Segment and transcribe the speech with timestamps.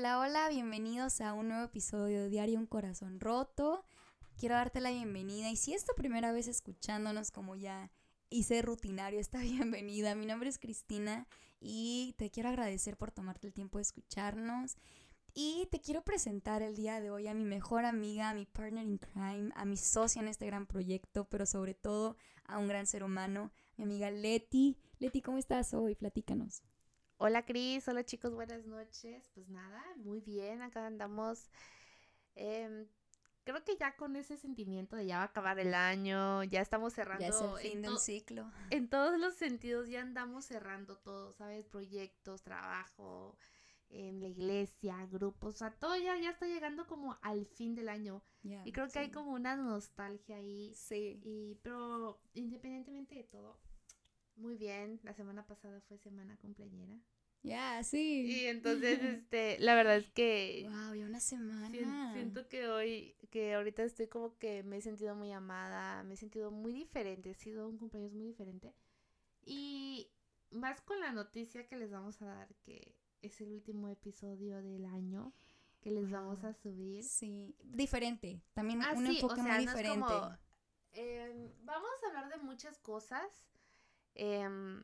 [0.00, 3.84] Hola, hola, bienvenidos a un nuevo episodio de Diario Un Corazón Roto.
[4.38, 7.92] Quiero darte la bienvenida y si es tu primera vez escuchándonos como ya
[8.30, 11.28] hice rutinario esta bienvenida, mi nombre es Cristina
[11.60, 14.78] y te quiero agradecer por tomarte el tiempo de escucharnos
[15.34, 18.86] y te quiero presentar el día de hoy a mi mejor amiga, a mi partner
[18.86, 22.86] in crime, a mi socia en este gran proyecto, pero sobre todo a un gran
[22.86, 24.78] ser humano, mi amiga Leti.
[24.98, 25.94] Leti, ¿cómo estás hoy?
[25.94, 26.62] Platícanos.
[27.22, 29.28] Hola Cris, hola chicos, buenas noches.
[29.34, 31.50] Pues nada, muy bien, acá andamos.
[32.34, 32.86] Em,
[33.44, 36.94] creo que ya con ese sentimiento de ya va a acabar el año, ya estamos
[36.94, 37.20] cerrando.
[37.20, 38.50] Ya es el fin del ciclo.
[38.70, 41.66] En todos los sentidos ya andamos cerrando todo, ¿sabes?
[41.66, 43.36] Proyectos, trabajo,
[43.90, 47.90] en la iglesia, grupos, o sea, todo ya, ya está llegando como al fin del
[47.90, 48.22] año.
[48.64, 50.72] y creo que hay como una nostalgia ahí.
[50.74, 51.20] Sí.
[51.22, 53.60] Y, pero independientemente de todo,
[54.40, 55.00] muy bien.
[55.02, 56.98] La semana pasada fue semana cumpleañera.
[57.42, 58.26] Ya, sí.
[58.26, 60.68] Y entonces, este, la verdad es que...
[60.68, 62.12] Wow, ya una semana.
[62.12, 66.16] Siento, que hoy, que ahorita estoy como que me he sentido muy amada, me he
[66.16, 68.74] sentido muy diferente, ha sido un cumpleaños muy diferente.
[69.42, 70.10] Y
[70.50, 74.84] más con la noticia que les vamos a dar, que es el último episodio del
[74.84, 75.32] año
[75.80, 77.02] que les vamos a subir.
[77.04, 80.12] Sí, diferente, también ah, un enfoque muy diferente.
[80.92, 83.49] Em, vamos a hablar de muchas cosas
[84.14, 84.82] Em,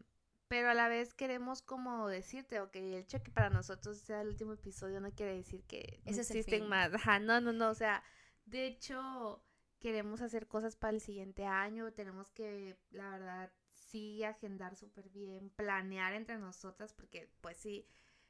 [0.49, 4.29] pero a la vez queremos como decirte, ok, el hecho que para nosotros sea el
[4.29, 6.93] último episodio no quiere decir que no existen más.
[6.95, 8.03] Ajá, no, no, no, o sea,
[8.45, 9.43] de hecho
[9.79, 15.51] queremos hacer cosas para el siguiente año, tenemos que, la verdad, sí agendar súper bien,
[15.51, 17.87] planear entre nosotras, porque pues sí,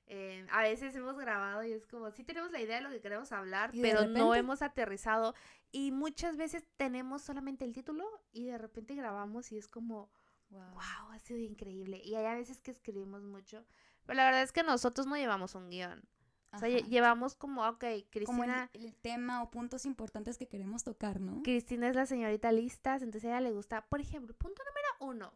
[0.07, 3.01] eh, a veces hemos grabado y es como, sí tenemos la idea de lo que
[3.01, 5.35] queremos hablar, pero no hemos aterrizado
[5.73, 10.11] y muchas veces tenemos solamente el título y de repente grabamos y es como
[10.51, 11.11] Wow.
[11.13, 12.01] ha sido increíble.
[12.05, 13.65] Y hay a veces que escribimos mucho,
[14.05, 16.03] pero la verdad es que nosotros no llevamos un guion.
[16.53, 18.27] O sea, llevamos como, ok, Cristina.
[18.27, 21.43] Como el, tema o puntos importantes que queremos tocar, ¿no?
[21.43, 25.35] Cristina es la señorita listas, entonces a ella le gusta, por ejemplo, punto número uno.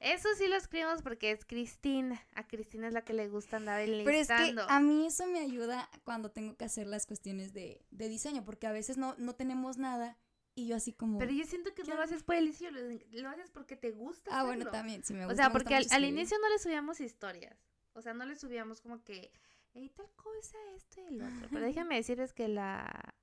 [0.00, 2.20] eso sí lo escribimos porque es Cristina.
[2.34, 4.04] A Cristina es la que le gusta andar enlistando.
[4.04, 7.84] Pero es que a mí eso me ayuda cuando tengo que hacer las cuestiones de,
[7.90, 10.18] de diseño, porque a veces no, no tenemos nada
[10.54, 11.18] y yo así como...
[11.18, 14.30] Pero yo siento que no lo haces por el inicio, lo, haces porque te gusta.
[14.32, 15.32] Ah, bueno, también, sí me gusta.
[15.32, 17.56] O sea, porque al, inicio no le subíamos historias.
[17.92, 19.32] O sea, no le subíamos como que,
[19.72, 21.48] hey, tal cosa, esto y el otro.
[21.50, 23.14] Pero déjame decirles que la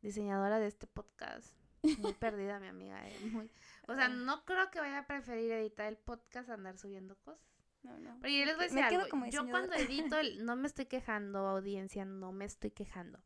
[0.00, 1.54] diseñadora de este podcast,
[1.98, 3.50] muy perdida mi amiga, eh, muy...
[3.86, 7.57] O sea, no creo que vaya a preferir editar el podcast a andar subiendo cosas.
[7.82, 8.18] No, no.
[8.20, 9.26] Pero yo les voy a decir algo.
[9.30, 13.20] Yo cuando edito, el, no me estoy quejando, audiencia, no me estoy quejando.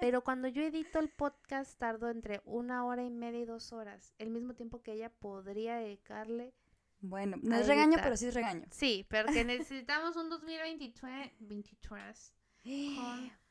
[0.00, 4.14] Pero cuando yo edito el podcast, tardo entre una hora y media y dos horas.
[4.18, 6.54] El mismo tiempo que ella podría dedicarle.
[7.00, 8.66] Bueno, no es regaño, pero sí es regaño.
[8.70, 11.32] Sí, pero que necesitamos un 2023.
[11.40, 12.34] 23
[12.96, 13.32] con...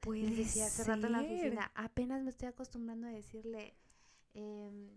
[0.00, 3.76] Pues decía hace rato en la oficina, apenas me estoy acostumbrando a decirle...
[4.34, 4.90] Eh,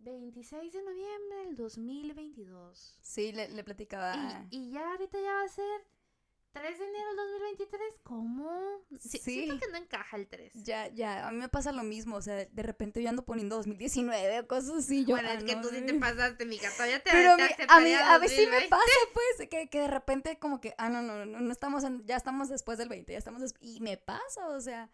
[0.00, 2.98] 26 de noviembre del 2022.
[3.02, 4.46] Sí, le, le platicaba.
[4.50, 5.86] Y, ya ahorita ya va a ser
[6.52, 7.94] 3 de enero del 2023.
[8.02, 8.50] ¿Cómo?
[9.00, 10.52] Sí, Siento que no encaja el 3.
[10.54, 12.16] Ya, ya, a mí me pasa lo mismo.
[12.16, 15.04] O sea, de repente yo ando poniendo 2019 o cosas así.
[15.04, 16.70] Yo, bueno, es que tú sí te pasaste, mija.
[16.72, 20.38] Todavía te Pero a mí, a veces sí me pasa, pues, que, que de repente
[20.38, 23.54] como que, ah, no, no, no, no estamos, ya estamos después del 20, ya estamos,
[23.60, 24.90] y me pasa, o sea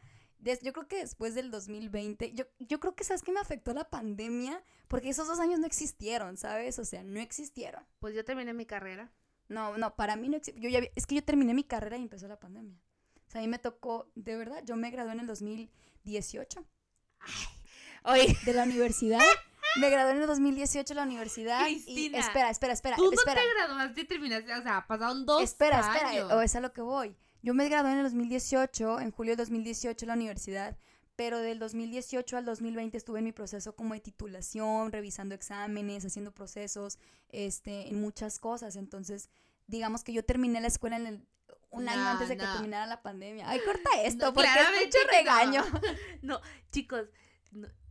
[0.63, 3.89] yo creo que después del 2020, yo, yo creo que, ¿sabes qué me afectó la
[3.89, 4.63] pandemia?
[4.89, 6.79] Porque esos dos años no existieron, ¿sabes?
[6.79, 7.85] O sea, no existieron.
[7.99, 9.11] Pues yo terminé mi carrera.
[9.49, 12.29] No, no, para mí no yo ya, Es que yo terminé mi carrera y empezó
[12.29, 12.79] la pandemia.
[13.27, 16.65] O sea, a mí me tocó, de verdad, yo me gradué en el 2018.
[18.03, 19.21] Ay, De la universidad.
[19.77, 21.67] Me gradué en el 2018 de la universidad.
[21.69, 22.97] Y, espera, espera, espera.
[22.97, 25.97] Tú no te graduaste y terminaste, o sea, pasaron dos espera, años.
[25.97, 27.17] Espera, espera, o es a lo que voy.
[27.45, 30.79] Yo me gradué en el 2018, en julio de 2018 en la universidad,
[31.15, 36.33] pero del 2018 al 2020 estuve en mi proceso como de titulación, revisando exámenes, haciendo
[36.33, 38.77] procesos, este, en muchas cosas.
[38.77, 39.29] Entonces,
[39.67, 41.29] digamos que yo terminé la escuela en el,
[41.69, 43.47] un año antes de que terminara la pandemia.
[43.47, 45.63] Ay, corta esto, porque es mucho regaño.
[46.23, 46.41] No,
[46.73, 47.11] chicos,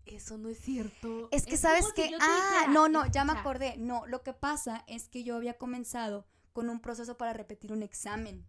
[0.07, 1.29] eso no es cierto.
[1.31, 3.75] Es que sabes que, ah, no, no, ya me acordé.
[3.77, 7.83] No, lo que pasa es que yo había comenzado con un proceso para repetir un
[7.83, 8.47] examen.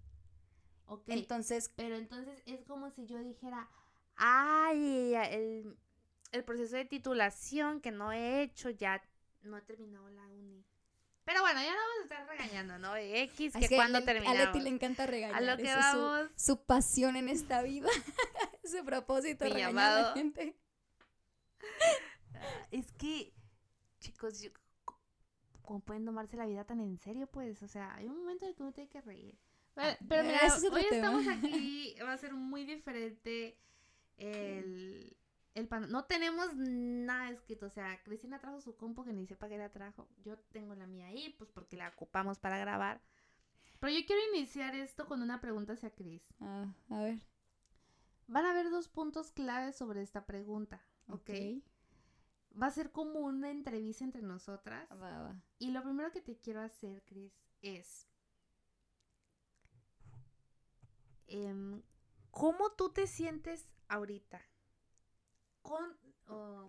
[0.87, 1.05] Ok.
[1.09, 1.71] Entonces.
[1.77, 3.69] Pero entonces es como si yo dijera,
[4.17, 5.77] ay, el,
[6.33, 9.03] el proceso de titulación que no he hecho, ya
[9.43, 10.65] no he terminado la uni.
[11.25, 12.97] Pero bueno, ya no vamos a estar regañando, ¿no?
[12.97, 14.39] X, que, cuando terminamos.
[14.39, 15.37] A Leti le encanta regañar.
[15.37, 16.31] A lo que vamos.
[16.37, 17.89] su, pasión en esta vida.
[18.65, 20.55] su propósito, regañar a la gente.
[22.71, 23.33] es que,
[24.01, 24.51] chicos,
[25.63, 27.27] ¿cómo pueden tomarse la vida tan en serio?
[27.27, 29.39] Pues, o sea, hay un momento en el que uno tiene que reír.
[29.77, 30.41] Ah, pero mira,
[30.73, 33.59] hoy estamos aquí, va a ser muy diferente
[34.17, 35.17] el,
[35.55, 35.91] el pan.
[35.91, 39.71] No tenemos nada escrito, o sea, Cristina trajo su compu que ni sepa que la
[39.71, 40.09] trajo.
[40.23, 43.01] Yo tengo la mía ahí, pues porque la ocupamos para grabar.
[43.81, 46.33] Pero yo quiero iniciar esto con una pregunta hacia Cris.
[46.41, 47.21] Ah, a ver.
[48.27, 51.31] Van a haber dos puntos claves sobre esta pregunta, ¿ok?
[52.61, 54.89] Va a ser como una entrevista entre nosotras.
[54.93, 55.43] Va, va.
[55.59, 58.09] Y lo primero que te quiero hacer, Cris, es...
[61.27, 61.83] Em,
[62.31, 64.43] ¿Cómo tú te sientes ahorita
[65.63, 65.97] con,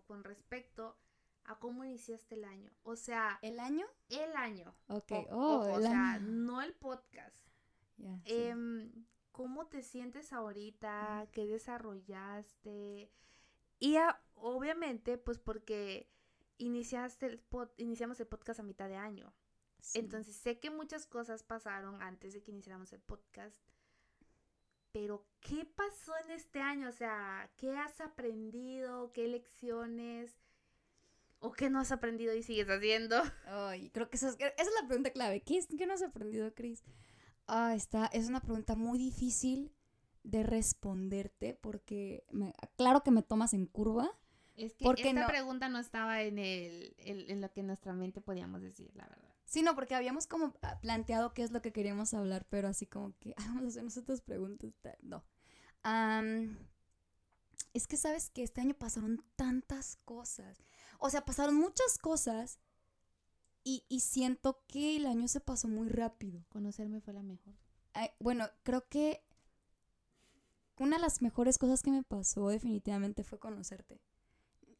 [0.05, 0.97] con respecto
[1.45, 2.71] a cómo iniciaste el año?
[2.83, 3.39] O sea...
[3.41, 3.85] ¿El año?
[4.09, 4.75] El año.
[4.87, 7.35] Ok, oh, o sea, no el podcast.
[8.25, 11.27] Em, ¿Cómo te sientes ahorita?
[11.31, 13.11] ¿Qué desarrollaste?
[13.79, 13.97] Y
[14.35, 16.09] obviamente, pues porque
[16.57, 17.43] iniciaste el
[17.77, 19.33] iniciamos el podcast a mitad de año.
[19.93, 23.61] Entonces sé que muchas cosas pasaron antes de que iniciáramos el podcast.
[24.95, 26.88] Pero, ¿qué pasó en este año?
[26.88, 29.12] O sea, ¿qué has aprendido?
[29.12, 30.39] ¿Qué lecciones?
[31.39, 33.21] ¿O qué no has aprendido y sigues haciendo?
[33.45, 35.42] Ay, creo que esa es, esa es la pregunta clave.
[35.42, 36.86] ¿Qué, ¿Qué no has aprendido, Cris?
[37.45, 39.74] Ah, está, es una pregunta muy difícil
[40.24, 42.24] de responderte porque
[42.77, 44.09] claro que me tomas en curva.
[44.56, 48.62] Es que porque esta pregunta no estaba en, el, en, lo que nuestra mente podíamos
[48.62, 49.34] decir, la verdad.
[49.55, 52.85] Sí, no, porque habíamos como ah, planteado qué es lo que queríamos hablar, pero así
[52.85, 54.75] como que vamos a hacernos otras preguntas.
[55.01, 55.23] No.
[57.73, 60.61] es que sabes que este año pasaron tantas cosas.
[60.99, 62.59] O sea, pasaron muchas cosas
[63.63, 66.43] y, y, siento que el año se pasó muy rápido.
[66.49, 67.53] Conocerme fue la mejor.
[68.19, 69.23] bueno, creo que
[70.75, 74.01] una de las mejores cosas que me pasó definitivamente fue conocerte.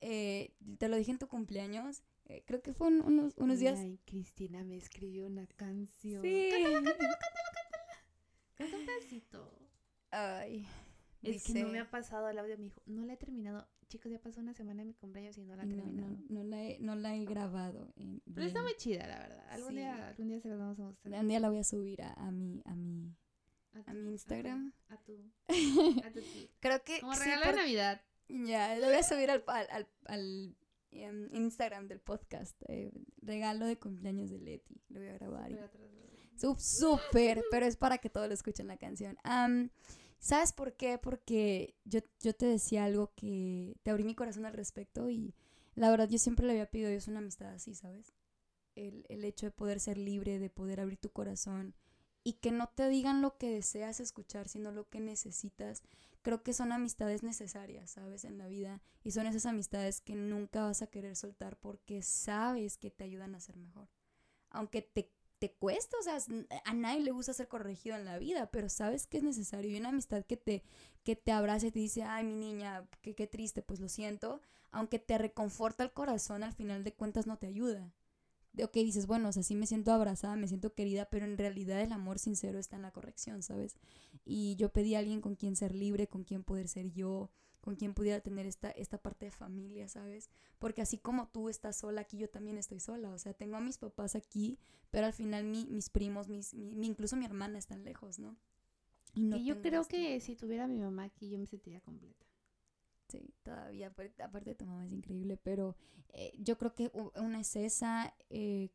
[0.02, 2.04] Eh, te lo dije en tu cumpleaños.
[2.28, 3.80] Eh, creo que fue unos, unos días.
[3.80, 6.22] Ay, Cristina me escribió una canción.
[6.22, 6.50] Sí.
[6.52, 7.50] Cántala, cántala, cántala,
[8.58, 8.80] cántala.
[8.80, 9.60] un pedacito.
[10.12, 10.68] Ay.
[11.22, 13.68] Es que no me ha pasado el audio, me dijo, no la he terminado.
[13.88, 16.10] Chicos, ya pasó una semana de mi cumpleaños y no la he terminado.
[16.10, 17.94] No, no, la, he, no la he grabado.
[18.34, 19.46] Pero está muy chida, la verdad.
[19.50, 21.20] Algún, día, algún día se la vamos a mostrar.
[21.22, 23.16] Un día la voy a subir a, a mi, a mi,
[23.86, 24.74] a, mi Instagram.
[24.90, 25.14] A tu,
[26.04, 26.20] a tu,
[26.60, 27.02] Creo que...
[27.02, 28.02] Como regalo de Navidad.
[28.28, 30.56] Ya, lo voy a subir al, al, al,
[30.92, 32.56] em, Instagram del podcast.
[32.68, 32.92] Eh,
[33.22, 34.82] regalo de cumpleaños de Leti.
[34.90, 35.72] Lo voy a grabar.
[36.58, 39.18] Súper, pero es para que todos lo escuchen la canción.
[40.20, 40.98] ¿Sabes por qué?
[40.98, 45.36] Porque yo, yo te decía algo que te abrí mi corazón al respecto y
[45.76, 48.14] la verdad yo siempre le había pedido a Dios una amistad así, ¿sabes?
[48.76, 51.76] El, el hecho de poder ser libre, de poder abrir tu corazón
[52.24, 55.84] y que no te digan lo que deseas escuchar, sino lo que necesitas.
[56.26, 58.26] Creo que son amistades necesarias, ¿sabes?
[58.26, 58.82] En la vida.
[59.04, 63.36] Y son esas amistades que nunca vas a querer soltar porque sabes que te ayudan
[63.36, 63.90] a ser mejor.
[64.50, 66.18] Aunque te te cuesta, o sea,
[66.64, 69.70] a nadie le gusta ser corregido en la vida, pero sabes que es necesario.
[69.70, 70.64] Y una amistad que te,
[71.04, 74.42] que te abrace y te dice, ay, mi niña, qué, qué triste, pues lo siento,
[74.72, 77.94] aunque te reconforta el corazón, al final de cuentas no te ayuda.
[78.56, 81.38] De, ok, dices, bueno, o sea, sí me siento abrazada, me siento querida, pero en
[81.38, 83.76] realidad el amor sincero está en la corrección, ¿sabes?
[84.26, 87.30] Y yo pedí a alguien con quien ser libre, con quien poder ser yo,
[87.66, 90.30] con quien pudiera tener esta, esta parte de familia, ¿sabes?
[90.60, 93.10] Porque así como tú estás sola aquí, yo también estoy sola.
[93.10, 94.60] O sea, tengo a mis papás aquí,
[94.92, 98.38] pero al final mis primos, mis, incluso mi hermana están lejos, ¿no?
[99.16, 102.26] Y yo creo que si tuviera a mi mamá aquí, yo me sentiría completa.
[103.08, 103.94] Sí, todavía,
[104.24, 105.76] aparte tu mamá es increíble, pero
[106.10, 108.70] eh, yo creo que una es esa, eh,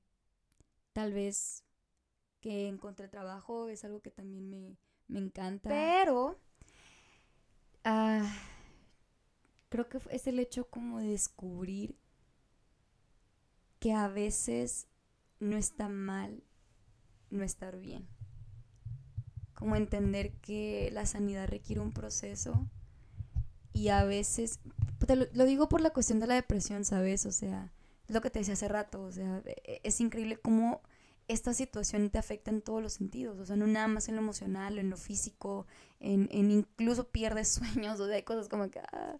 [0.92, 1.64] tal vez
[2.40, 4.76] que encontré trabajo es algo que también me,
[5.08, 5.68] me encanta.
[5.68, 6.38] Pero...
[7.82, 8.30] Ah,
[9.70, 11.96] creo que es el hecho como de descubrir
[13.78, 14.86] que a veces
[15.38, 16.44] no está mal
[17.30, 18.06] no estar bien.
[19.54, 22.68] Como entender que la sanidad requiere un proceso
[23.80, 24.60] y a veces,
[25.08, 27.24] lo, lo, digo por la cuestión de la depresión, ¿sabes?
[27.24, 27.72] O sea,
[28.06, 30.82] es lo que te decía hace rato, o sea, e, e, es increíble cómo
[31.28, 34.20] esta situación te afecta en todos los sentidos, o sea, no nada más en lo
[34.20, 35.66] emocional, en lo físico,
[35.98, 38.80] en, en incluso pierdes sueños, o sea, hay cosas como que...
[38.80, 39.16] Ah,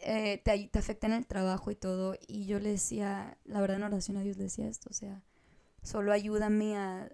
[0.00, 2.16] eh, te, te, afecta en el trabajo y todo.
[2.28, 5.24] Y yo le decía, la verdad en oración a Dios le decía esto, o sea,
[5.82, 7.10] solo ayúdame a,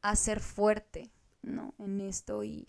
[0.00, 1.74] a ser fuerte, ¿no?
[1.78, 2.66] En esto y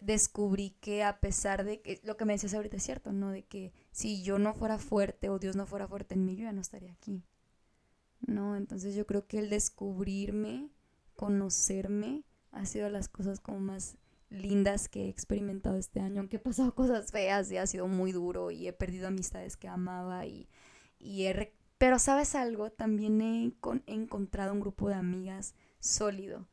[0.00, 3.30] descubrí que a pesar de que lo que me decías ahorita es cierto, ¿no?
[3.30, 6.44] De que si yo no fuera fuerte o Dios no fuera fuerte en mí, yo
[6.44, 7.24] ya no estaría aquí,
[8.26, 8.56] ¿no?
[8.56, 10.70] Entonces yo creo que el descubrirme,
[11.14, 13.98] conocerme, ha sido las cosas como más
[14.30, 18.12] lindas que he experimentado este año, aunque he pasado cosas feas y ha sido muy
[18.12, 20.48] duro y he perdido amistades que amaba y,
[20.98, 21.54] y he...
[21.78, 23.52] Pero sabes algo, también he,
[23.86, 26.48] encontrado un grupo de amigas sólido.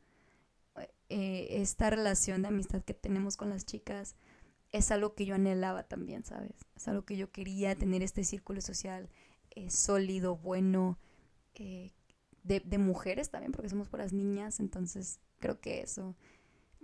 [1.08, 4.16] Eh, esta relación de amistad que tenemos con las chicas
[4.72, 6.52] es algo que yo anhelaba también, ¿sabes?
[6.74, 9.08] Es algo que yo quería tener este círculo social
[9.50, 10.98] eh, sólido, bueno,
[11.54, 11.92] eh,
[12.42, 16.14] de, de, mujeres también, porque somos las niñas, entonces creo que eso.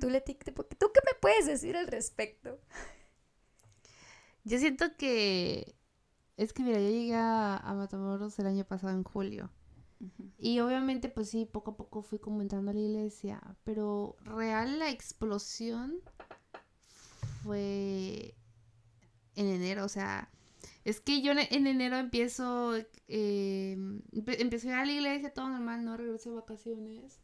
[0.01, 0.53] ¿Tú, Leti, ¿tú
[0.93, 2.59] qué me puedes decir al respecto?
[4.45, 5.77] Yo siento que
[6.37, 9.51] es que mira, yo llegué a, Matamoros el año pasado en julio.
[10.39, 13.41] Y obviamente, pues sí, poco a poco fui como entrando a la iglesia.
[13.65, 16.01] Pero real la explosión
[17.43, 18.35] fue
[19.37, 19.85] en enero.
[19.85, 20.31] O sea,
[20.85, 22.75] es que yo en enero empiezo,
[23.09, 23.77] eh,
[24.13, 27.21] empecé a ir a la iglesia, todo normal, no regreso de vacaciones.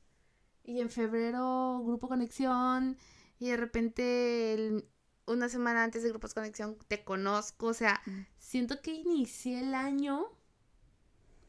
[0.65, 2.97] Y en febrero, Grupo Conexión.
[3.41, 4.85] Y de repente,
[5.27, 7.67] una semana antes de Grupos Conexión, te conozco.
[7.67, 8.01] O sea,
[8.39, 10.27] siento que inicié el año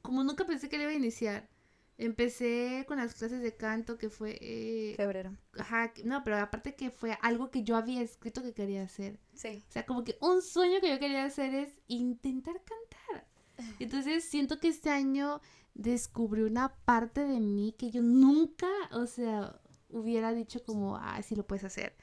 [0.01, 1.49] como nunca pensé que le iba a iniciar.
[1.97, 4.37] Empecé con las clases de canto que fue...
[4.39, 5.35] Eh, Febrero.
[5.57, 9.19] Ajá, no, pero aparte que fue algo que yo había escrito que quería hacer.
[9.33, 9.63] Sí.
[9.67, 13.27] O sea, como que un sueño que yo quería hacer es intentar cantar.
[13.79, 15.41] Entonces siento que este año
[15.73, 21.35] descubrí una parte de mí que yo nunca, o sea, hubiera dicho como, ah, sí
[21.35, 21.95] lo puedes hacer.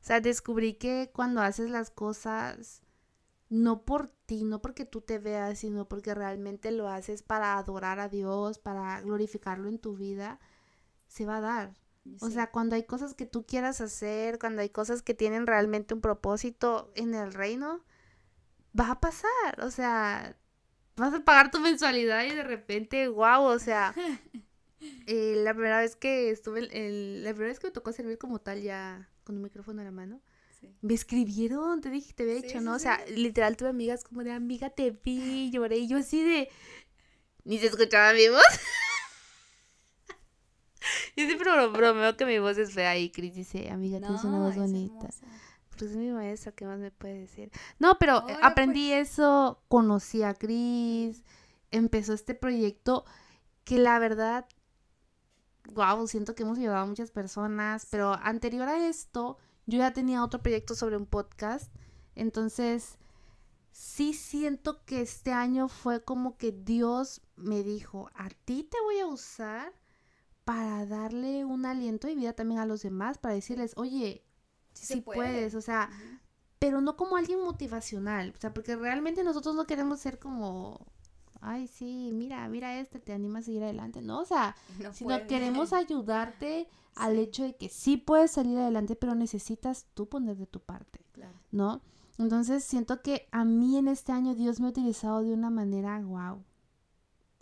[0.00, 2.81] O sea, descubrí que cuando haces las cosas
[3.52, 8.00] no por ti, no porque tú te veas, sino porque realmente lo haces para adorar
[8.00, 10.40] a Dios, para glorificarlo en tu vida,
[11.06, 11.74] se va a dar.
[12.20, 15.92] O sea, cuando hay cosas que tú quieras hacer, cuando hay cosas que tienen realmente
[15.92, 17.84] un propósito en el reino,
[18.78, 19.60] va a pasar.
[19.60, 20.34] O sea,
[20.96, 23.94] vas a pagar tu mensualidad y de repente, wow, o sea,
[25.06, 28.62] eh, la primera vez que estuve, la primera vez que me tocó servir como tal
[28.62, 30.22] ya con un micrófono en la mano,
[30.80, 32.74] me escribieron, te dije, te había dicho, ¿no?
[32.74, 36.48] o sea, literal tuve amigas como de amiga, te vi, lloré, y yo así de.
[37.44, 38.42] Ni se escuchaba mi voz.
[41.16, 44.56] yo siempre bromeo que mi voz es fea y Chris dice, amiga, tienes una voz
[44.56, 45.08] bonita.
[45.70, 47.50] Pues es mi maestra, ¿qué más me puede decir?
[47.78, 49.10] No, pero aprendí pues.
[49.10, 51.24] eso, conocí a Chris,
[51.70, 53.04] empezó este proyecto
[53.64, 54.46] que la verdad,
[55.72, 60.24] wow, siento que hemos ayudado a muchas personas, pero anterior a esto yo ya tenía
[60.24, 61.72] otro proyecto sobre un podcast.
[62.14, 62.98] Entonces,
[63.70, 69.00] sí siento que este año fue como que Dios me dijo, a ti te voy
[69.00, 69.72] a usar
[70.44, 74.24] para darle un aliento de vida también a los demás, para decirles, oye,
[74.74, 75.90] sí, puedes, o sea,
[76.58, 80.86] pero no como alguien motivacional, o sea, porque realmente nosotros no queremos ser como,
[81.42, 84.56] ay, sí, mira, mira este, te anima a seguir adelante, no, o sea,
[84.92, 90.36] sino queremos ayudarte al hecho de que sí puedes salir adelante, pero necesitas tú poner
[90.36, 91.00] de tu parte,
[91.50, 91.82] ¿no?
[92.18, 96.00] Entonces siento que a mí en este año Dios me ha utilizado de una manera
[96.00, 96.44] wow.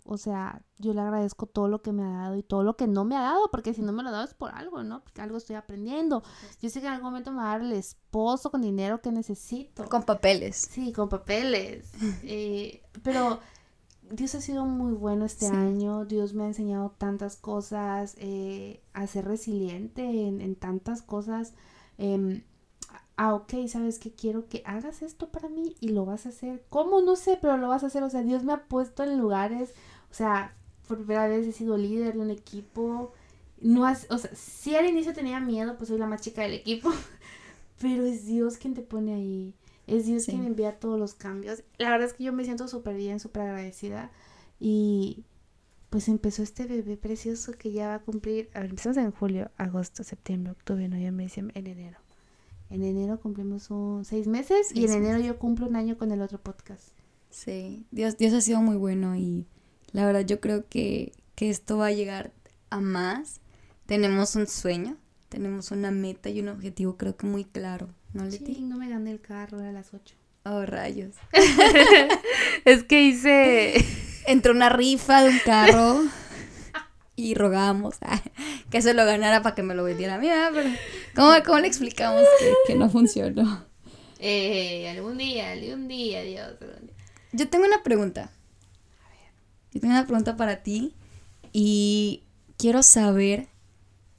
[0.03, 2.87] O sea, yo le agradezco todo lo que me ha dado y todo lo que
[2.87, 5.03] no me ha dado, porque si no me lo ha dado es por algo, ¿no?
[5.03, 6.23] Porque algo estoy aprendiendo.
[6.59, 9.11] Yo sé que en algún momento me va a dar el esposo con dinero que
[9.11, 9.87] necesito.
[9.87, 10.55] Con papeles.
[10.71, 11.91] Sí, con papeles.
[12.23, 13.39] eh, pero
[14.11, 19.07] Dios ha sido muy bueno este año, Dios me ha enseñado tantas cosas, eh, a
[19.07, 21.53] ser resiliente en, tantas cosas.
[21.97, 22.43] Eh,
[23.17, 24.11] ah, ok, ¿sabes qué?
[24.11, 26.65] Quiero que hagas esto para mí y lo vas a hacer.
[26.69, 27.01] ¿Cómo?
[27.01, 28.03] No sé, pero lo vas a hacer.
[28.03, 29.73] O sea, Dios me ha puesto en lugares,
[30.09, 30.55] o sea,
[30.87, 33.13] por primera vez he sido líder de un equipo.
[33.59, 36.53] No has, o sea, si al inicio tenía miedo, pues soy la más chica del
[36.53, 36.89] equipo,
[37.81, 39.55] pero es Dios quien te pone ahí.
[39.91, 41.63] Es Dios quien envía todos los cambios.
[41.77, 44.09] La verdad es que yo me siento súper bien, súper agradecida.
[44.57, 45.25] Y
[45.89, 48.49] pues empezó este bebé precioso que ya va a cumplir.
[48.53, 51.97] A ver, empezamos en julio, agosto, septiembre, octubre, noviembre, diciembre, en enero.
[52.69, 56.21] En enero cumplimos un seis meses y en enero yo cumplo un año con el
[56.21, 56.91] otro podcast.
[57.29, 59.45] Sí, Dios, Dios ha sido muy bueno y
[59.91, 62.31] la verdad yo creo que, que esto va a llegar
[62.69, 63.41] a más.
[63.87, 64.95] Tenemos un sueño,
[65.27, 68.55] tenemos una meta y un objetivo creo que muy claro ¿No, Leti?
[68.55, 70.15] Sí, no me gané el carro, era a las 8.
[70.43, 71.15] Oh, rayos.
[72.65, 73.85] es que hice...
[74.27, 76.03] Entró una rifa de un carro
[77.15, 77.95] y rogamos
[78.69, 82.23] que se lo ganara para que me lo vendiera a mí, pero ¿cómo, le explicamos
[82.67, 83.65] que, no funcionó?
[84.19, 86.53] Eh, algún día, algún día, Dios.
[87.31, 88.31] Yo tengo una pregunta.
[89.03, 89.31] A ver.
[89.73, 90.93] Yo tengo una pregunta para ti
[91.51, 92.23] y
[92.57, 93.47] quiero saber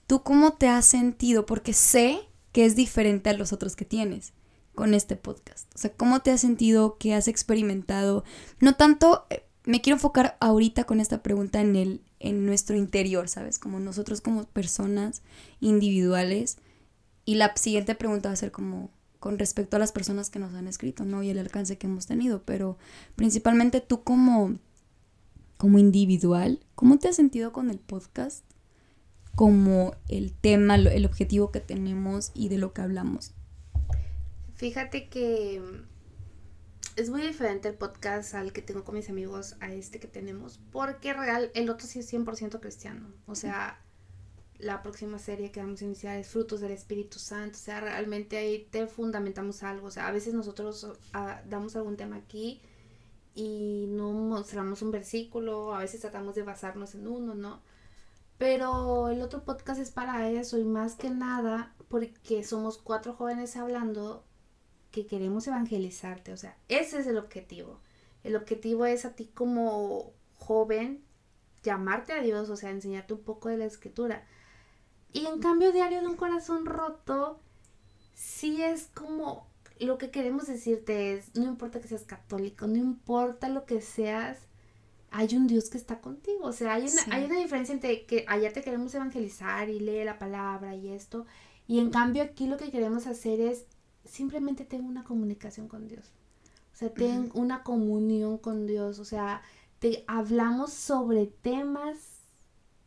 [0.06, 2.20] tú cómo te has sentido, porque sé
[2.52, 4.32] que es diferente a los otros que tienes
[4.74, 5.74] con este podcast?
[5.74, 6.96] O sea, ¿cómo te has sentido?
[6.98, 8.24] ¿Qué has experimentado?
[8.60, 13.28] No tanto, eh, me quiero enfocar ahorita con esta pregunta en, el, en nuestro interior,
[13.28, 13.58] ¿sabes?
[13.58, 15.22] Como nosotros como personas
[15.60, 16.58] individuales.
[17.24, 18.90] Y la siguiente pregunta va a ser como
[19.22, 21.22] con respecto a las personas que nos han escrito, ¿no?
[21.22, 22.76] Y el alcance que hemos tenido, pero
[23.14, 24.56] principalmente tú como,
[25.58, 28.44] como individual, ¿cómo te has sentido con el podcast?
[29.34, 33.34] Como el tema, el objetivo que tenemos y de lo que hablamos.
[34.54, 35.60] Fíjate que
[36.96, 40.60] es muy diferente el podcast al que tengo con mis amigos a este que tenemos,
[40.70, 43.08] porque real, el otro sí es 100% cristiano.
[43.26, 43.80] O sea,
[44.58, 47.56] la próxima serie que vamos a iniciar es Frutos del Espíritu Santo.
[47.56, 49.88] O sea, realmente ahí te fundamentamos algo.
[49.88, 50.86] O sea, a veces nosotros
[51.48, 52.60] damos algún tema aquí
[53.34, 57.62] y no mostramos un versículo, a veces tratamos de basarnos en uno, ¿no?
[58.42, 63.56] Pero el otro podcast es para eso y más que nada porque somos cuatro jóvenes
[63.56, 64.24] hablando
[64.90, 67.78] que queremos evangelizarte, o sea, ese es el objetivo.
[68.24, 71.04] El objetivo es a ti como joven
[71.62, 74.26] llamarte a Dios, o sea, enseñarte un poco de la escritura.
[75.12, 77.38] Y en cambio, Diario de un Corazón Roto,
[78.12, 79.46] sí es como
[79.78, 84.48] lo que queremos decirte es, no importa que seas católico, no importa lo que seas,
[85.12, 86.44] hay un Dios que está contigo.
[86.44, 90.04] O sea, hay una, hay una diferencia entre que allá te queremos evangelizar y lee
[90.04, 91.26] la palabra y esto.
[91.66, 93.66] Y en cambio aquí lo que queremos hacer es
[94.04, 96.10] simplemente tengo una comunicación con Dios.
[96.72, 98.98] O sea, ten una comunión con Dios.
[98.98, 99.42] O sea,
[99.78, 101.98] te hablamos sobre temas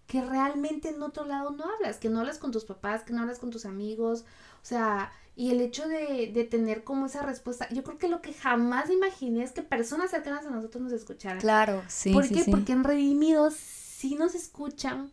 [0.08, 3.22] que realmente en otro lado no hablas, que no hablas con tus papás, que no
[3.22, 4.26] hablas con tus amigos.
[4.62, 8.22] O sea, y el hecho de, de tener como esa respuesta, yo creo que lo
[8.22, 11.40] que jamás imaginé es que personas cercanas a nosotros nos escucharan.
[11.40, 12.14] Claro, sí.
[12.14, 12.46] ¿Por qué?
[12.50, 15.12] Porque en Redimidos sí nos escuchan,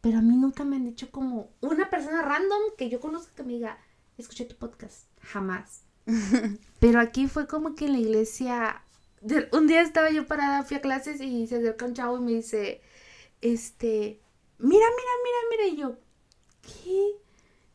[0.00, 3.44] pero a mí nunca me han dicho como una persona random que yo conozco que
[3.44, 3.78] me diga,
[4.18, 5.06] escuché tu podcast.
[5.20, 5.82] Jamás.
[6.80, 8.82] pero aquí fue como que en la iglesia,
[9.52, 12.32] un día estaba yo parada, fui a clases y se acerca un chavo y me
[12.32, 12.80] dice,
[13.40, 14.20] este,
[14.58, 15.96] mira, mira, mira, mira, y yo,
[16.62, 17.19] ¿qué?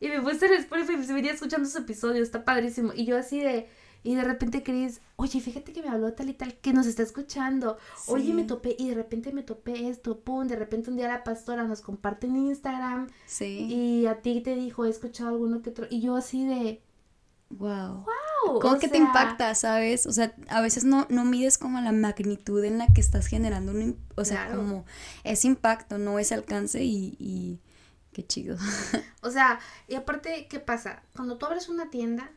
[0.06, 2.92] Y me puse en Spotify y se venía escuchando su episodio, está padrísimo.
[2.94, 3.68] Y yo así de,
[4.04, 7.02] y de repente Cris, oye, fíjate que me habló tal y tal, que nos está
[7.02, 7.80] escuchando.
[8.06, 11.24] Oye, me topé, y de repente me topé esto, pum, de repente un día la
[11.24, 13.08] pastora nos comparte en Instagram.
[13.26, 13.66] Sí.
[13.68, 15.88] Y a ti te dijo, he escuchado alguno que otro.
[15.90, 16.84] Y yo así de,
[17.50, 18.06] wow.
[18.46, 18.60] Wow.
[18.60, 20.06] ¿Cómo que te impacta, sabes?
[20.06, 23.72] O sea, a veces no, no mides como la magnitud en la que estás generando
[23.72, 24.86] un, o sea, como
[25.24, 27.60] ese impacto, no ese alcance y
[28.16, 28.56] Qué chido.
[29.24, 31.04] o sea, y aparte, ¿qué pasa?
[31.14, 32.32] Cuando tú abres una tienda,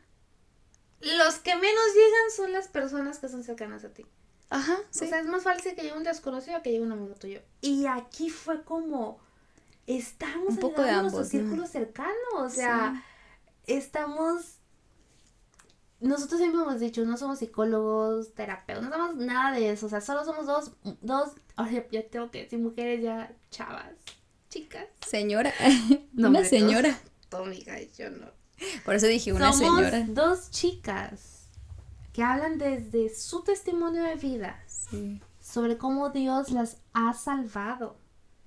[0.99, 4.05] los que menos llegan son las personas que son cercanas a ti.
[4.49, 5.05] Ajá, sí.
[5.05, 7.39] O sea, es más fácil que llegue un desconocido que llegue un amigo tuyo.
[7.61, 9.21] Y aquí fue como,
[9.87, 13.01] estamos un poco de ambos, círculo cercano, o sea,
[13.65, 14.57] estamos
[16.01, 20.01] nosotros siempre hemos dicho, no somos psicólogos, terapeutas, no somos nada de eso, o sea,
[20.01, 23.93] solo somos dos, dos, ahora ya tengo que decir mujeres ya chavas,
[24.49, 24.85] chicas.
[25.05, 25.53] Señora.
[26.17, 26.99] una señora.
[27.97, 28.27] yo no.
[28.83, 31.47] Por eso dije una Somos Dos chicas
[32.11, 34.61] que hablan desde su testimonio de vida
[35.39, 37.95] sobre cómo Dios las ha salvado.